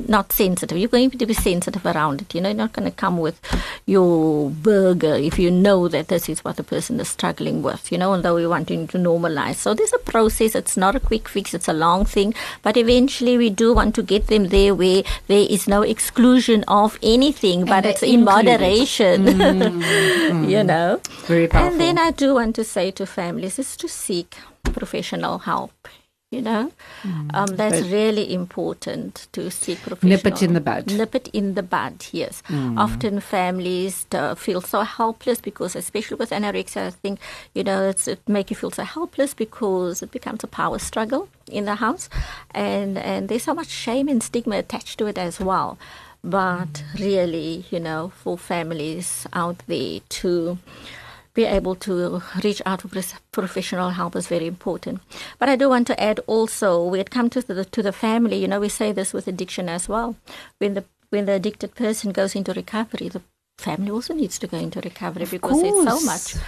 not 0.07 0.31
sensitive. 0.31 0.77
You're 0.77 0.89
going 0.89 1.11
to 1.11 1.25
be 1.25 1.33
sensitive 1.33 1.85
around 1.85 2.21
it 2.21 2.33
you 2.35 2.41
know 2.41 2.49
you're 2.49 2.57
not 2.57 2.73
going 2.73 2.89
to 2.89 2.95
come 2.95 3.17
with 3.17 3.39
your 3.85 4.49
burger 4.49 5.15
if 5.15 5.39
you 5.41 5.51
know 5.51 5.87
that 5.87 6.07
this 6.07 6.29
is 6.29 6.43
what 6.45 6.55
the 6.55 6.63
person 6.63 6.99
is 6.99 7.09
struggling 7.09 7.61
with, 7.61 7.91
you 7.91 7.97
know, 7.97 8.13
although 8.13 8.35
we're 8.35 8.47
wanting 8.47 8.87
to 8.87 8.97
normalize. 8.97 9.55
So 9.55 9.73
there's 9.73 9.93
a 9.93 9.97
process. 9.97 10.55
It's 10.55 10.77
not 10.77 10.95
a 10.95 10.99
quick 10.99 11.27
fix. 11.27 11.53
It's 11.53 11.67
a 11.67 11.73
long 11.73 12.05
thing. 12.05 12.33
But 12.61 12.77
eventually 12.77 13.37
we 13.37 13.49
do 13.49 13.73
want 13.73 13.95
to 13.95 14.03
get 14.03 14.27
them 14.27 14.47
there 14.49 14.73
where 14.75 15.03
there 15.27 15.47
is 15.49 15.67
no 15.67 15.81
exclusion 15.81 16.63
of 16.67 16.97
anything, 17.03 17.65
but 17.65 17.85
it's 17.85 18.03
in 18.03 18.23
moderation, 18.23 19.25
mm, 19.25 20.49
you 20.49 20.63
know. 20.63 21.01
Very 21.25 21.47
powerful. 21.47 21.71
And 21.71 21.81
then 21.81 21.97
I 21.97 22.11
do 22.11 22.35
want 22.35 22.55
to 22.55 22.63
say 22.63 22.91
to 22.91 23.05
families 23.05 23.59
is 23.59 23.75
to 23.77 23.87
seek 23.87 24.37
professional 24.63 25.39
help 25.39 25.73
you 26.31 26.41
know? 26.41 26.71
Mm, 27.03 27.29
um, 27.33 27.47
that's 27.55 27.81
really 27.87 28.33
important 28.33 29.27
to 29.33 29.51
seek 29.51 29.79
professional 29.81 30.09
nip 30.09 30.25
it 30.25 30.41
in 30.41 30.53
the 30.53 30.61
bud. 30.61 30.87
Nip 30.87 31.13
it 31.13 31.27
in 31.33 31.53
the 31.53 31.63
bud 31.63 32.05
yes. 32.11 32.41
Mm. 32.47 32.79
often 32.79 33.19
families 33.19 34.07
uh, 34.11 34.33
feel 34.35 34.61
so 34.61 34.81
helpless 34.81 35.39
because 35.39 35.75
especially 35.75 36.17
with 36.17 36.31
anorexia 36.31 36.87
i 36.87 36.89
think 36.89 37.19
you 37.53 37.63
know 37.63 37.89
it's, 37.89 38.07
it 38.07 38.19
make 38.27 38.49
you 38.49 38.55
feel 38.55 38.71
so 38.71 38.83
helpless 38.83 39.33
because 39.33 40.01
it 40.01 40.11
becomes 40.11 40.43
a 40.43 40.47
power 40.47 40.79
struggle 40.79 41.27
in 41.51 41.65
the 41.65 41.75
house. 41.75 42.09
And 42.51 42.97
and 42.97 43.29
there's 43.29 43.43
so 43.43 43.53
much 43.53 43.69
shame 43.69 44.07
and 44.07 44.23
stigma 44.23 44.57
attached 44.57 44.97
to 44.99 45.07
it 45.07 45.17
as 45.17 45.39
well. 45.39 45.77
But 46.23 46.73
mm. 46.73 46.99
really 46.99 47.65
you 47.69 47.79
know 47.79 48.11
for 48.15 48.37
families 48.37 49.27
out 49.33 49.57
there 49.67 49.99
to 50.21 50.57
be 51.33 51.45
able 51.45 51.75
to 51.75 52.21
reach 52.43 52.61
out 52.65 52.81
for 52.81 53.03
professional 53.31 53.91
help 53.91 54.15
is 54.15 54.27
very 54.27 54.47
important. 54.47 55.01
But 55.39 55.49
I 55.49 55.55
do 55.55 55.69
want 55.69 55.87
to 55.87 56.03
add 56.03 56.19
also, 56.27 56.83
when 56.83 56.99
it 56.99 57.09
comes 57.09 57.31
to 57.31 57.41
the 57.41 57.65
to 57.65 57.81
the 57.81 57.93
family, 57.93 58.37
you 58.37 58.47
know, 58.47 58.59
we 58.59 58.69
say 58.69 58.91
this 58.91 59.13
with 59.13 59.27
addiction 59.27 59.69
as 59.69 59.87
well. 59.87 60.15
When 60.57 60.73
the 60.73 60.83
when 61.09 61.25
the 61.25 61.33
addicted 61.33 61.75
person 61.75 62.11
goes 62.11 62.35
into 62.35 62.53
recovery, 62.53 63.09
the 63.09 63.21
family 63.57 63.91
also 63.91 64.13
needs 64.13 64.39
to 64.39 64.47
go 64.47 64.57
into 64.57 64.81
recovery 64.81 65.23
of 65.23 65.31
because 65.31 65.61
course. 65.61 65.85
it's 65.87 65.89
so 65.89 66.05
much. 66.05 66.45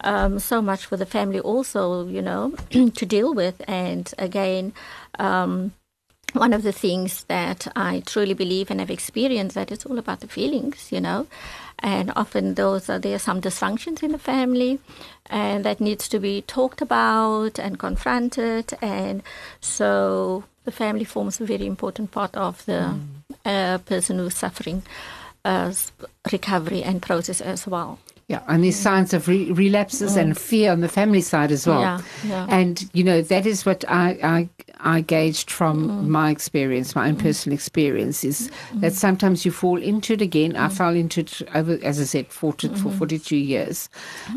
Um, 0.00 0.38
so 0.38 0.60
much 0.60 0.84
for 0.84 0.98
the 0.98 1.06
family 1.06 1.40
also, 1.40 2.06
you 2.06 2.20
know, 2.20 2.50
to 2.70 3.06
deal 3.06 3.32
with. 3.32 3.62
And 3.66 4.12
again, 4.18 4.74
um, 5.18 5.72
one 6.34 6.52
of 6.52 6.62
the 6.62 6.72
things 6.72 7.24
that 7.24 7.68
I 7.76 8.02
truly 8.04 8.34
believe 8.34 8.70
and 8.70 8.80
have 8.80 8.90
experienced 8.90 9.54
that 9.54 9.70
it's 9.72 9.86
all 9.86 9.98
about 9.98 10.20
the 10.20 10.28
feelings, 10.28 10.90
you 10.90 11.00
know? 11.00 11.26
And 11.78 12.12
often 12.16 12.54
those 12.54 12.90
are, 12.90 12.98
there 12.98 13.14
are 13.14 13.20
some 13.20 13.40
dysfunctions 13.40 14.02
in 14.02 14.12
the 14.12 14.18
family 14.18 14.80
and 15.26 15.64
that 15.64 15.80
needs 15.80 16.08
to 16.08 16.18
be 16.18 16.42
talked 16.42 16.82
about 16.82 17.58
and 17.58 17.78
confronted. 17.78 18.74
And 18.82 19.22
so 19.60 20.44
the 20.64 20.72
family 20.72 21.04
forms 21.04 21.40
a 21.40 21.46
very 21.46 21.66
important 21.66 22.10
part 22.10 22.36
of 22.36 22.64
the 22.66 22.94
mm. 22.94 22.98
uh, 23.44 23.78
person 23.78 24.18
who's 24.18 24.36
suffering 24.36 24.82
uh, 25.44 25.72
recovery 26.32 26.82
and 26.82 27.00
process 27.00 27.40
as 27.40 27.66
well 27.66 27.98
yeah, 28.28 28.42
and 28.48 28.64
there's 28.64 28.76
signs 28.76 29.12
of 29.12 29.28
re- 29.28 29.52
relapses 29.52 30.16
mm. 30.16 30.20
and 30.20 30.38
fear 30.38 30.72
on 30.72 30.80
the 30.80 30.88
family 30.88 31.20
side 31.20 31.52
as 31.52 31.66
well. 31.66 31.80
Yeah, 31.80 32.00
yeah. 32.24 32.46
And 32.48 32.88
you 32.94 33.04
know 33.04 33.20
that 33.20 33.44
is 33.44 33.66
what 33.66 33.84
I 33.86 34.18
I, 34.22 34.48
I 34.80 35.00
gauged 35.02 35.50
from 35.50 35.88
mm. 35.88 36.06
my 36.08 36.30
experience, 36.30 36.94
my 36.94 37.08
own 37.08 37.16
mm. 37.16 37.22
personal 37.22 37.54
experience, 37.54 38.24
is 38.24 38.50
mm. 38.72 38.80
that 38.80 38.94
sometimes 38.94 39.44
you 39.44 39.52
fall 39.52 39.80
into 39.80 40.14
it 40.14 40.22
again. 40.22 40.56
I 40.56 40.68
mm. 40.68 40.72
fell 40.72 40.94
into 40.94 41.20
it 41.20 41.42
over, 41.54 41.78
as 41.82 42.00
I 42.00 42.04
said, 42.04 42.28
40, 42.28 42.68
for 42.68 42.74
mm-hmm. 42.74 42.98
42 42.98 43.36
years, 43.36 43.90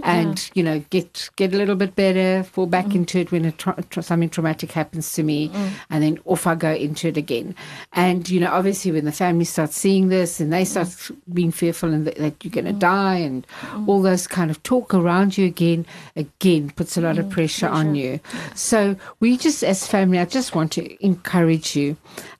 and 0.03 0.37
yeah. 0.37 0.51
you 0.53 0.63
know 0.63 0.79
get 0.89 1.29
get 1.37 1.53
a 1.53 1.57
little 1.57 1.75
bit 1.75 1.95
better, 1.95 2.43
fall 2.43 2.65
back 2.65 2.93
into 2.93 3.19
it 3.19 3.31
when 3.31 3.45
a 3.45 3.53
tra- 3.53 3.81
tra- 3.89 4.03
something 4.03 4.29
traumatic 4.29 4.73
happens 4.73 5.13
to 5.13 5.23
me, 5.23 5.49
and 5.89 6.03
then 6.03 6.19
off 6.25 6.45
I 6.45 6.55
go 6.55 6.73
into 6.73 7.07
it 7.07 7.15
again. 7.15 7.55
And 7.93 8.29
you 8.29 8.41
know, 8.41 8.51
obviously, 8.51 8.91
when 8.91 9.05
the 9.05 9.13
family 9.13 9.45
starts 9.45 9.77
seeing 9.77 10.09
this 10.09 10.41
and 10.41 10.51
they 10.51 10.65
start 10.65 10.89
being 11.31 11.51
fearful 11.51 11.93
and 11.93 12.05
that, 12.05 12.17
that 12.17 12.43
you're 12.43 12.51
going 12.51 12.65
to 12.65 12.73
die 12.73 13.15
and 13.15 13.47
mm. 13.61 13.76
All 13.85 14.01
those 14.01 14.27
kind 14.27 14.49
of 14.49 14.61
talk 14.63 14.93
around 14.93 15.37
you 15.37 15.45
again, 15.45 15.85
again 16.15 16.71
puts 16.71 16.97
a 16.97 17.01
lot 17.01 17.15
mm. 17.15 17.19
of 17.19 17.29
pressure, 17.29 17.67
pressure, 17.67 17.73
on 17.73 17.95
you. 17.95 18.19
So 18.55 18.95
we 19.19 19.37
just, 19.37 19.63
as 19.63 19.85
family, 19.87 20.19
I 20.19 20.25
just 20.25 20.55
want 20.55 20.71
to 20.73 21.05
encourage 21.05 21.75
you. 21.75 21.97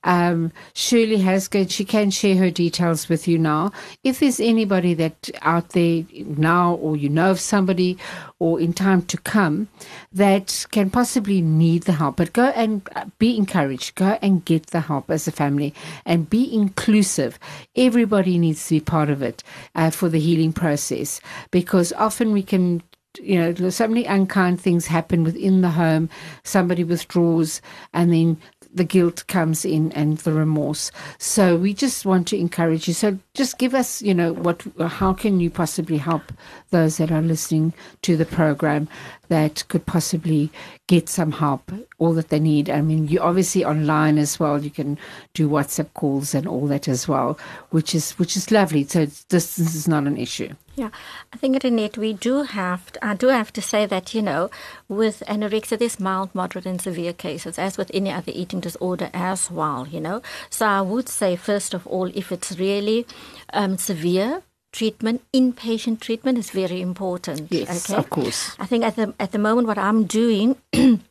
Um, 0.08 0.52
Shirley 0.72 1.18
Hasgood, 1.18 1.70
she 1.70 1.84
can 1.84 2.10
share 2.10 2.36
her 2.36 2.50
details 2.50 3.10
with 3.10 3.28
you 3.28 3.38
now. 3.38 3.72
If 4.02 4.20
there's 4.20 4.40
anybody 4.40 4.94
that 4.94 5.30
out 5.42 5.70
there 5.70 6.04
now, 6.14 6.74
or 6.76 6.96
you 6.96 7.10
know 7.10 7.30
of 7.30 7.38
somebody, 7.38 7.98
or 8.38 8.58
in 8.58 8.72
time 8.72 9.02
to 9.02 9.18
come, 9.18 9.68
that 10.10 10.64
can 10.70 10.88
possibly 10.88 11.42
need 11.42 11.82
the 11.82 11.92
help, 11.92 12.16
but 12.16 12.32
go 12.32 12.46
and 12.56 12.88
uh, 12.96 13.04
be 13.18 13.36
encouraged. 13.36 13.96
Go 13.96 14.18
and 14.22 14.44
get 14.46 14.68
the 14.68 14.80
help 14.80 15.10
as 15.10 15.28
a 15.28 15.32
family, 15.32 15.74
and 16.06 16.30
be 16.30 16.52
inclusive. 16.52 17.38
Everybody 17.76 18.38
needs 18.38 18.66
to 18.68 18.76
be 18.76 18.80
part 18.80 19.10
of 19.10 19.20
it 19.20 19.44
uh, 19.74 19.90
for 19.90 20.08
the 20.08 20.18
healing 20.18 20.54
process, 20.54 21.20
because 21.50 21.92
often 21.92 22.32
we 22.32 22.42
can 22.42 22.82
you 23.20 23.38
know, 23.38 23.70
so 23.70 23.88
many 23.88 24.04
unkind 24.04 24.60
things 24.60 24.86
happen 24.86 25.24
within 25.24 25.60
the 25.60 25.70
home. 25.70 26.08
Somebody 26.44 26.84
withdraws, 26.84 27.60
and 27.92 28.12
then 28.12 28.36
the 28.78 28.84
guilt 28.84 29.26
comes 29.26 29.64
in 29.64 29.92
and 29.92 30.16
the 30.18 30.32
remorse. 30.32 30.90
So 31.18 31.56
we 31.56 31.74
just 31.74 32.06
want 32.06 32.26
to 32.28 32.38
encourage 32.38 32.88
you. 32.88 32.94
So 32.94 33.18
just 33.34 33.58
give 33.58 33.74
us, 33.74 34.00
you 34.00 34.14
know, 34.14 34.32
what, 34.32 34.62
how 34.80 35.12
can 35.12 35.40
you 35.40 35.50
possibly 35.50 35.98
help 35.98 36.32
those 36.70 36.96
that 36.96 37.12
are 37.12 37.20
listening 37.20 37.74
to 38.02 38.16
the 38.16 38.24
program 38.24 38.88
that 39.28 39.64
could 39.68 39.84
possibly 39.84 40.50
get 40.86 41.08
some 41.08 41.32
help, 41.32 41.70
all 41.98 42.12
that 42.14 42.28
they 42.28 42.38
need. 42.38 42.70
I 42.70 42.80
mean, 42.80 43.08
you 43.08 43.20
obviously 43.20 43.64
online 43.64 44.18
as 44.18 44.38
well. 44.38 44.62
You 44.62 44.70
can 44.70 44.98
do 45.34 45.48
WhatsApp 45.48 45.92
calls 45.94 46.34
and 46.34 46.46
all 46.46 46.66
that 46.68 46.88
as 46.88 47.08
well, 47.08 47.38
which 47.70 47.94
is 47.94 48.12
which 48.12 48.36
is 48.36 48.50
lovely. 48.50 48.84
So 48.84 49.06
distance 49.28 49.74
is 49.74 49.88
not 49.88 50.06
an 50.06 50.16
issue. 50.16 50.54
Yeah, 50.76 50.90
I 51.32 51.36
think 51.36 51.60
Renette, 51.60 51.98
we 51.98 52.12
do 52.12 52.44
have. 52.44 52.92
To, 52.92 53.04
I 53.04 53.14
do 53.14 53.28
have 53.28 53.52
to 53.54 53.60
say 53.60 53.84
that 53.86 54.14
you 54.14 54.22
know, 54.22 54.48
with 54.88 55.24
anorexia, 55.26 55.78
there's 55.78 55.98
mild, 55.98 56.32
moderate, 56.34 56.66
and 56.66 56.80
severe 56.80 57.12
cases, 57.12 57.58
as 57.58 57.76
with 57.76 57.90
any 57.92 58.12
other 58.12 58.32
eating 58.32 58.60
disorder 58.60 59.10
as 59.12 59.50
well. 59.50 59.88
You 59.88 60.00
know, 60.00 60.22
so 60.50 60.66
I 60.66 60.80
would 60.80 61.08
say 61.08 61.34
first 61.34 61.74
of 61.74 61.86
all, 61.86 62.06
if 62.14 62.30
it's 62.30 62.56
really 62.58 63.06
um, 63.52 63.76
severe, 63.76 64.42
treatment, 64.70 65.22
inpatient 65.34 65.98
treatment 65.98 66.38
is 66.38 66.50
very 66.50 66.80
important. 66.80 67.50
Yes, 67.50 67.90
okay? 67.90 67.98
of 67.98 68.08
course. 68.10 68.54
I 68.60 68.66
think 68.66 68.84
at 68.84 68.94
the 68.94 69.14
at 69.18 69.32
the 69.32 69.38
moment, 69.38 69.66
what 69.66 69.78
I'm 69.78 70.04
doing 70.04 70.54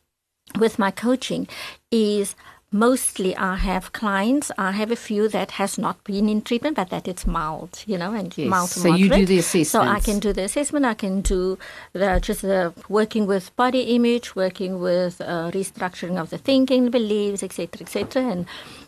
with 0.56 0.78
my 0.78 0.90
coaching 0.90 1.48
is 1.90 2.34
mostly 2.70 3.34
I 3.36 3.56
have 3.56 3.92
clients. 3.92 4.50
I 4.58 4.72
have 4.72 4.90
a 4.90 4.96
few 4.96 5.28
that 5.28 5.52
has 5.52 5.78
not 5.78 6.02
been 6.04 6.28
in 6.28 6.42
treatment, 6.42 6.76
but 6.76 6.90
that 6.90 7.08
it's 7.08 7.26
mild, 7.26 7.82
you 7.86 7.96
know, 7.96 8.12
and 8.12 8.36
Yes, 8.36 8.48
mild 8.48 8.70
to 8.70 8.78
so 8.80 8.88
you 8.94 9.08
do 9.08 9.20
moderate. 9.20 9.28
the 9.28 9.64
So 9.64 9.80
I 9.80 10.00
can 10.00 10.18
do 10.18 10.32
the 10.32 10.42
assessment. 10.42 10.84
I 10.84 10.94
can 10.94 11.22
do 11.22 11.58
the, 11.92 12.20
just 12.20 12.42
the 12.42 12.74
working 12.88 13.26
with 13.26 13.54
body 13.56 13.94
image, 13.94 14.36
working 14.36 14.80
with 14.80 15.20
uh, 15.20 15.50
restructuring 15.52 16.20
of 16.20 16.30
the 16.30 16.38
thinking, 16.38 16.90
beliefs, 16.90 17.42
etc., 17.42 17.80
etc., 17.80 18.22
and 18.22 18.46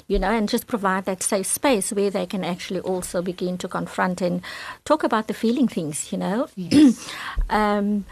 you 0.09 0.19
know, 0.19 0.31
and 0.31 0.49
just 0.49 0.67
provide 0.67 1.05
that 1.05 1.23
safe 1.23 1.47
space 1.47 1.93
where 1.93 2.11
they 2.11 2.27
can 2.27 2.43
actually 2.43 2.81
also 2.81 3.23
begin 3.23 3.57
to 3.59 3.69
confront 3.69 4.21
and 4.21 4.43
talk 4.85 5.05
about 5.05 5.29
the 5.29 5.35
feeling 5.35 5.69
things, 5.69 6.11
you 6.11 6.19
know. 6.19 6.49
um, 7.51 8.05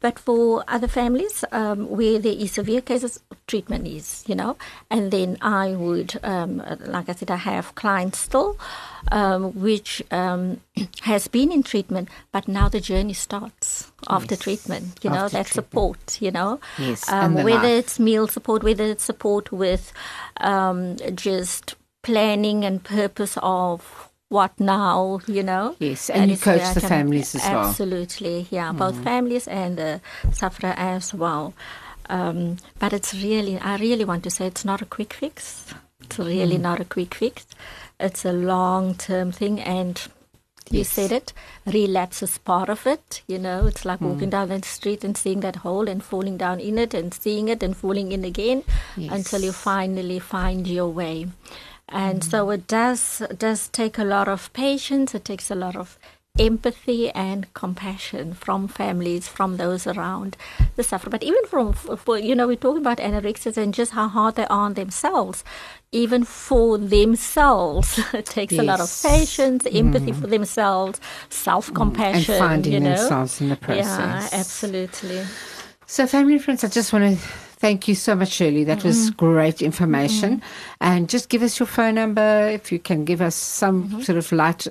but 0.00 0.18
for 0.18 0.64
other 0.68 0.88
families 0.88 1.44
um, 1.52 1.88
where 1.88 2.18
there 2.18 2.32
is 2.32 2.52
severe 2.52 2.80
cases, 2.80 3.20
treatment 3.46 3.86
is, 3.86 4.24
you 4.26 4.34
know. 4.34 4.56
And 4.90 5.10
then 5.10 5.36
I 5.40 5.70
would, 5.72 6.18
um, 6.22 6.62
like 6.86 7.08
I 7.08 7.12
said, 7.14 7.30
I 7.30 7.36
have 7.36 7.74
clients 7.74 8.18
still, 8.18 8.56
um, 9.10 9.52
which 9.60 10.02
um, 10.10 10.60
has 11.02 11.28
been 11.28 11.50
in 11.50 11.62
treatment, 11.62 12.08
but 12.32 12.46
now 12.48 12.68
the 12.68 12.80
journey 12.80 13.14
starts 13.14 13.90
after 14.08 14.34
Yes, 14.34 14.42
treatment, 14.44 15.00
you 15.02 15.10
know, 15.10 15.24
after 15.24 15.36
that 15.38 15.46
treatment. 15.46 15.66
support, 15.66 16.22
you 16.22 16.30
know. 16.30 16.60
Yes, 16.78 17.10
Um, 17.10 17.34
whether 17.34 17.46
life. 17.68 17.84
it's 17.84 17.98
meal 17.98 18.28
support, 18.28 18.62
whether 18.62 18.84
it's 18.84 19.04
support 19.04 19.50
with 19.52 19.92
um, 20.40 20.96
just 21.14 21.74
planning 22.02 22.64
and 22.64 22.82
purpose 22.84 23.36
of 23.42 24.07
what 24.28 24.58
now, 24.60 25.20
you 25.26 25.42
know. 25.42 25.76
Yes, 25.78 26.10
and 26.10 26.30
That 26.30 26.34
you 26.34 26.36
coach 26.38 26.74
the 26.74 26.80
families 26.80 27.34
as 27.34 27.42
well. 27.42 27.68
Absolutely, 27.68 28.46
yeah, 28.50 28.72
mm. 28.72 28.78
both 28.78 29.02
families 29.02 29.48
and 29.48 29.76
the 29.76 30.00
sufferer 30.32 30.74
as 30.76 31.14
well. 31.14 31.54
Um, 32.10 32.56
but 32.78 32.92
it's 32.92 33.14
really, 33.14 33.58
I 33.58 33.76
really 33.76 34.04
want 34.04 34.24
to 34.24 34.30
say 34.30 34.46
it's 34.46 34.64
not 34.64 34.82
a 34.82 34.86
quick 34.86 35.12
fix. 35.12 35.74
It's 36.00 36.18
really 36.18 36.56
mm. 36.56 36.62
not 36.62 36.80
a 36.80 36.84
quick 36.84 37.14
fix. 37.14 37.46
It's 38.00 38.24
a 38.24 38.32
long 38.32 38.94
term 38.94 39.32
thing, 39.32 39.60
and 39.60 40.00
you 40.70 40.80
Yes. 40.80 40.90
said 40.90 41.12
it, 41.12 41.32
relapse 41.66 42.22
is 42.22 42.36
part 42.38 42.68
of 42.68 42.86
it. 42.86 43.22
You 43.26 43.38
know, 43.38 43.66
it's 43.66 43.84
like 43.86 44.00
mm. 44.00 44.12
walking 44.12 44.30
down 44.30 44.48
the 44.48 44.62
street 44.62 45.04
and 45.04 45.16
seeing 45.16 45.40
that 45.40 45.56
hole 45.56 45.88
and 45.88 46.02
falling 46.02 46.36
down 46.36 46.60
in 46.60 46.78
it 46.78 46.92
and 46.92 47.12
seeing 47.14 47.48
it 47.48 47.62
and 47.62 47.74
falling 47.74 48.12
in 48.12 48.24
again 48.24 48.62
until 48.96 49.40
you 49.40 49.52
finally 49.52 50.18
find 50.18 50.66
your 50.66 50.88
way. 50.88 51.28
And 51.88 52.20
mm-hmm. 52.20 52.30
so 52.30 52.50
it 52.50 52.66
does 52.66 53.22
does 53.36 53.68
take 53.68 53.98
a 53.98 54.04
lot 54.04 54.28
of 54.28 54.52
patience. 54.52 55.14
It 55.14 55.24
takes 55.24 55.50
a 55.50 55.54
lot 55.54 55.76
of 55.76 55.98
empathy 56.38 57.10
and 57.10 57.52
compassion 57.54 58.34
from 58.34 58.68
families, 58.68 59.28
from 59.28 59.56
those 59.56 59.86
around 59.86 60.36
the 60.76 60.82
sufferer. 60.82 61.10
But 61.10 61.22
even 61.22 61.44
from, 61.46 61.72
for, 61.72 62.18
you 62.18 62.34
know, 62.34 62.46
we're 62.46 62.56
talking 62.56 62.82
about 62.82 62.98
anorexics 62.98 63.56
and 63.56 63.74
just 63.74 63.92
how 63.92 64.08
hard 64.08 64.36
they 64.36 64.46
are 64.46 64.66
on 64.66 64.74
themselves. 64.74 65.44
Even 65.90 66.24
for 66.24 66.78
themselves, 66.78 67.98
it 68.12 68.26
takes 68.26 68.54
a 68.54 68.62
lot 68.62 68.80
of 68.80 69.02
patience, 69.02 69.66
empathy 69.66 70.12
mm-hmm. 70.12 70.20
for 70.20 70.26
themselves, 70.26 71.00
self 71.30 71.72
compassion, 71.72 72.34
mm, 72.34 72.38
and 72.40 72.48
finding 72.48 72.72
you 72.74 72.80
know? 72.80 72.96
themselves 72.96 73.40
in 73.40 73.48
the 73.48 73.56
process. 73.56 74.30
Yeah, 74.32 74.38
absolutely. 74.38 75.24
So, 75.86 76.06
family 76.06 76.34
and 76.34 76.44
friends, 76.44 76.62
I 76.62 76.68
just 76.68 76.92
want 76.92 77.18
to 77.18 77.26
thank 77.58 77.88
you 77.88 77.94
so 77.94 78.14
much, 78.14 78.30
Shirley. 78.30 78.64
That 78.64 78.84
was 78.84 79.10
mm-hmm. 79.10 79.16
great 79.16 79.62
information. 79.62 80.36
Mm-hmm. 80.36 80.46
And 80.80 81.08
just 81.08 81.28
give 81.28 81.42
us 81.42 81.58
your 81.58 81.66
phone 81.66 81.96
number 81.96 82.48
if 82.48 82.72
you 82.72 82.78
can 82.78 83.04
give 83.04 83.20
us 83.20 83.34
some 83.34 83.84
mm-hmm. 83.84 84.00
sort 84.00 84.18
of 84.18 84.32
light, 84.32 84.66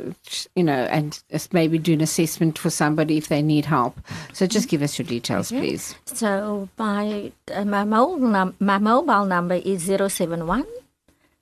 you 0.56 0.64
know, 0.64 0.86
and 0.86 1.22
maybe 1.52 1.78
do 1.78 1.94
an 1.94 2.02
assessment 2.02 2.58
for 2.58 2.70
somebody 2.70 3.18
if 3.18 3.28
they 3.28 3.42
need 3.42 3.66
help. 3.66 4.00
So, 4.34 4.48
just 4.48 4.70
give 4.70 4.82
us 4.82 4.98
your 4.98 5.08
details, 5.08 5.52
please. 5.52 5.96
So 6.06 6.70
my 6.78 7.32
uh, 7.54 7.66
my 7.66 7.84
mobile 7.84 8.28
num- 8.28 8.56
my 8.60 8.78
mobile 8.78 9.26
number 9.26 9.56
is 9.56 9.84
071 9.84 10.66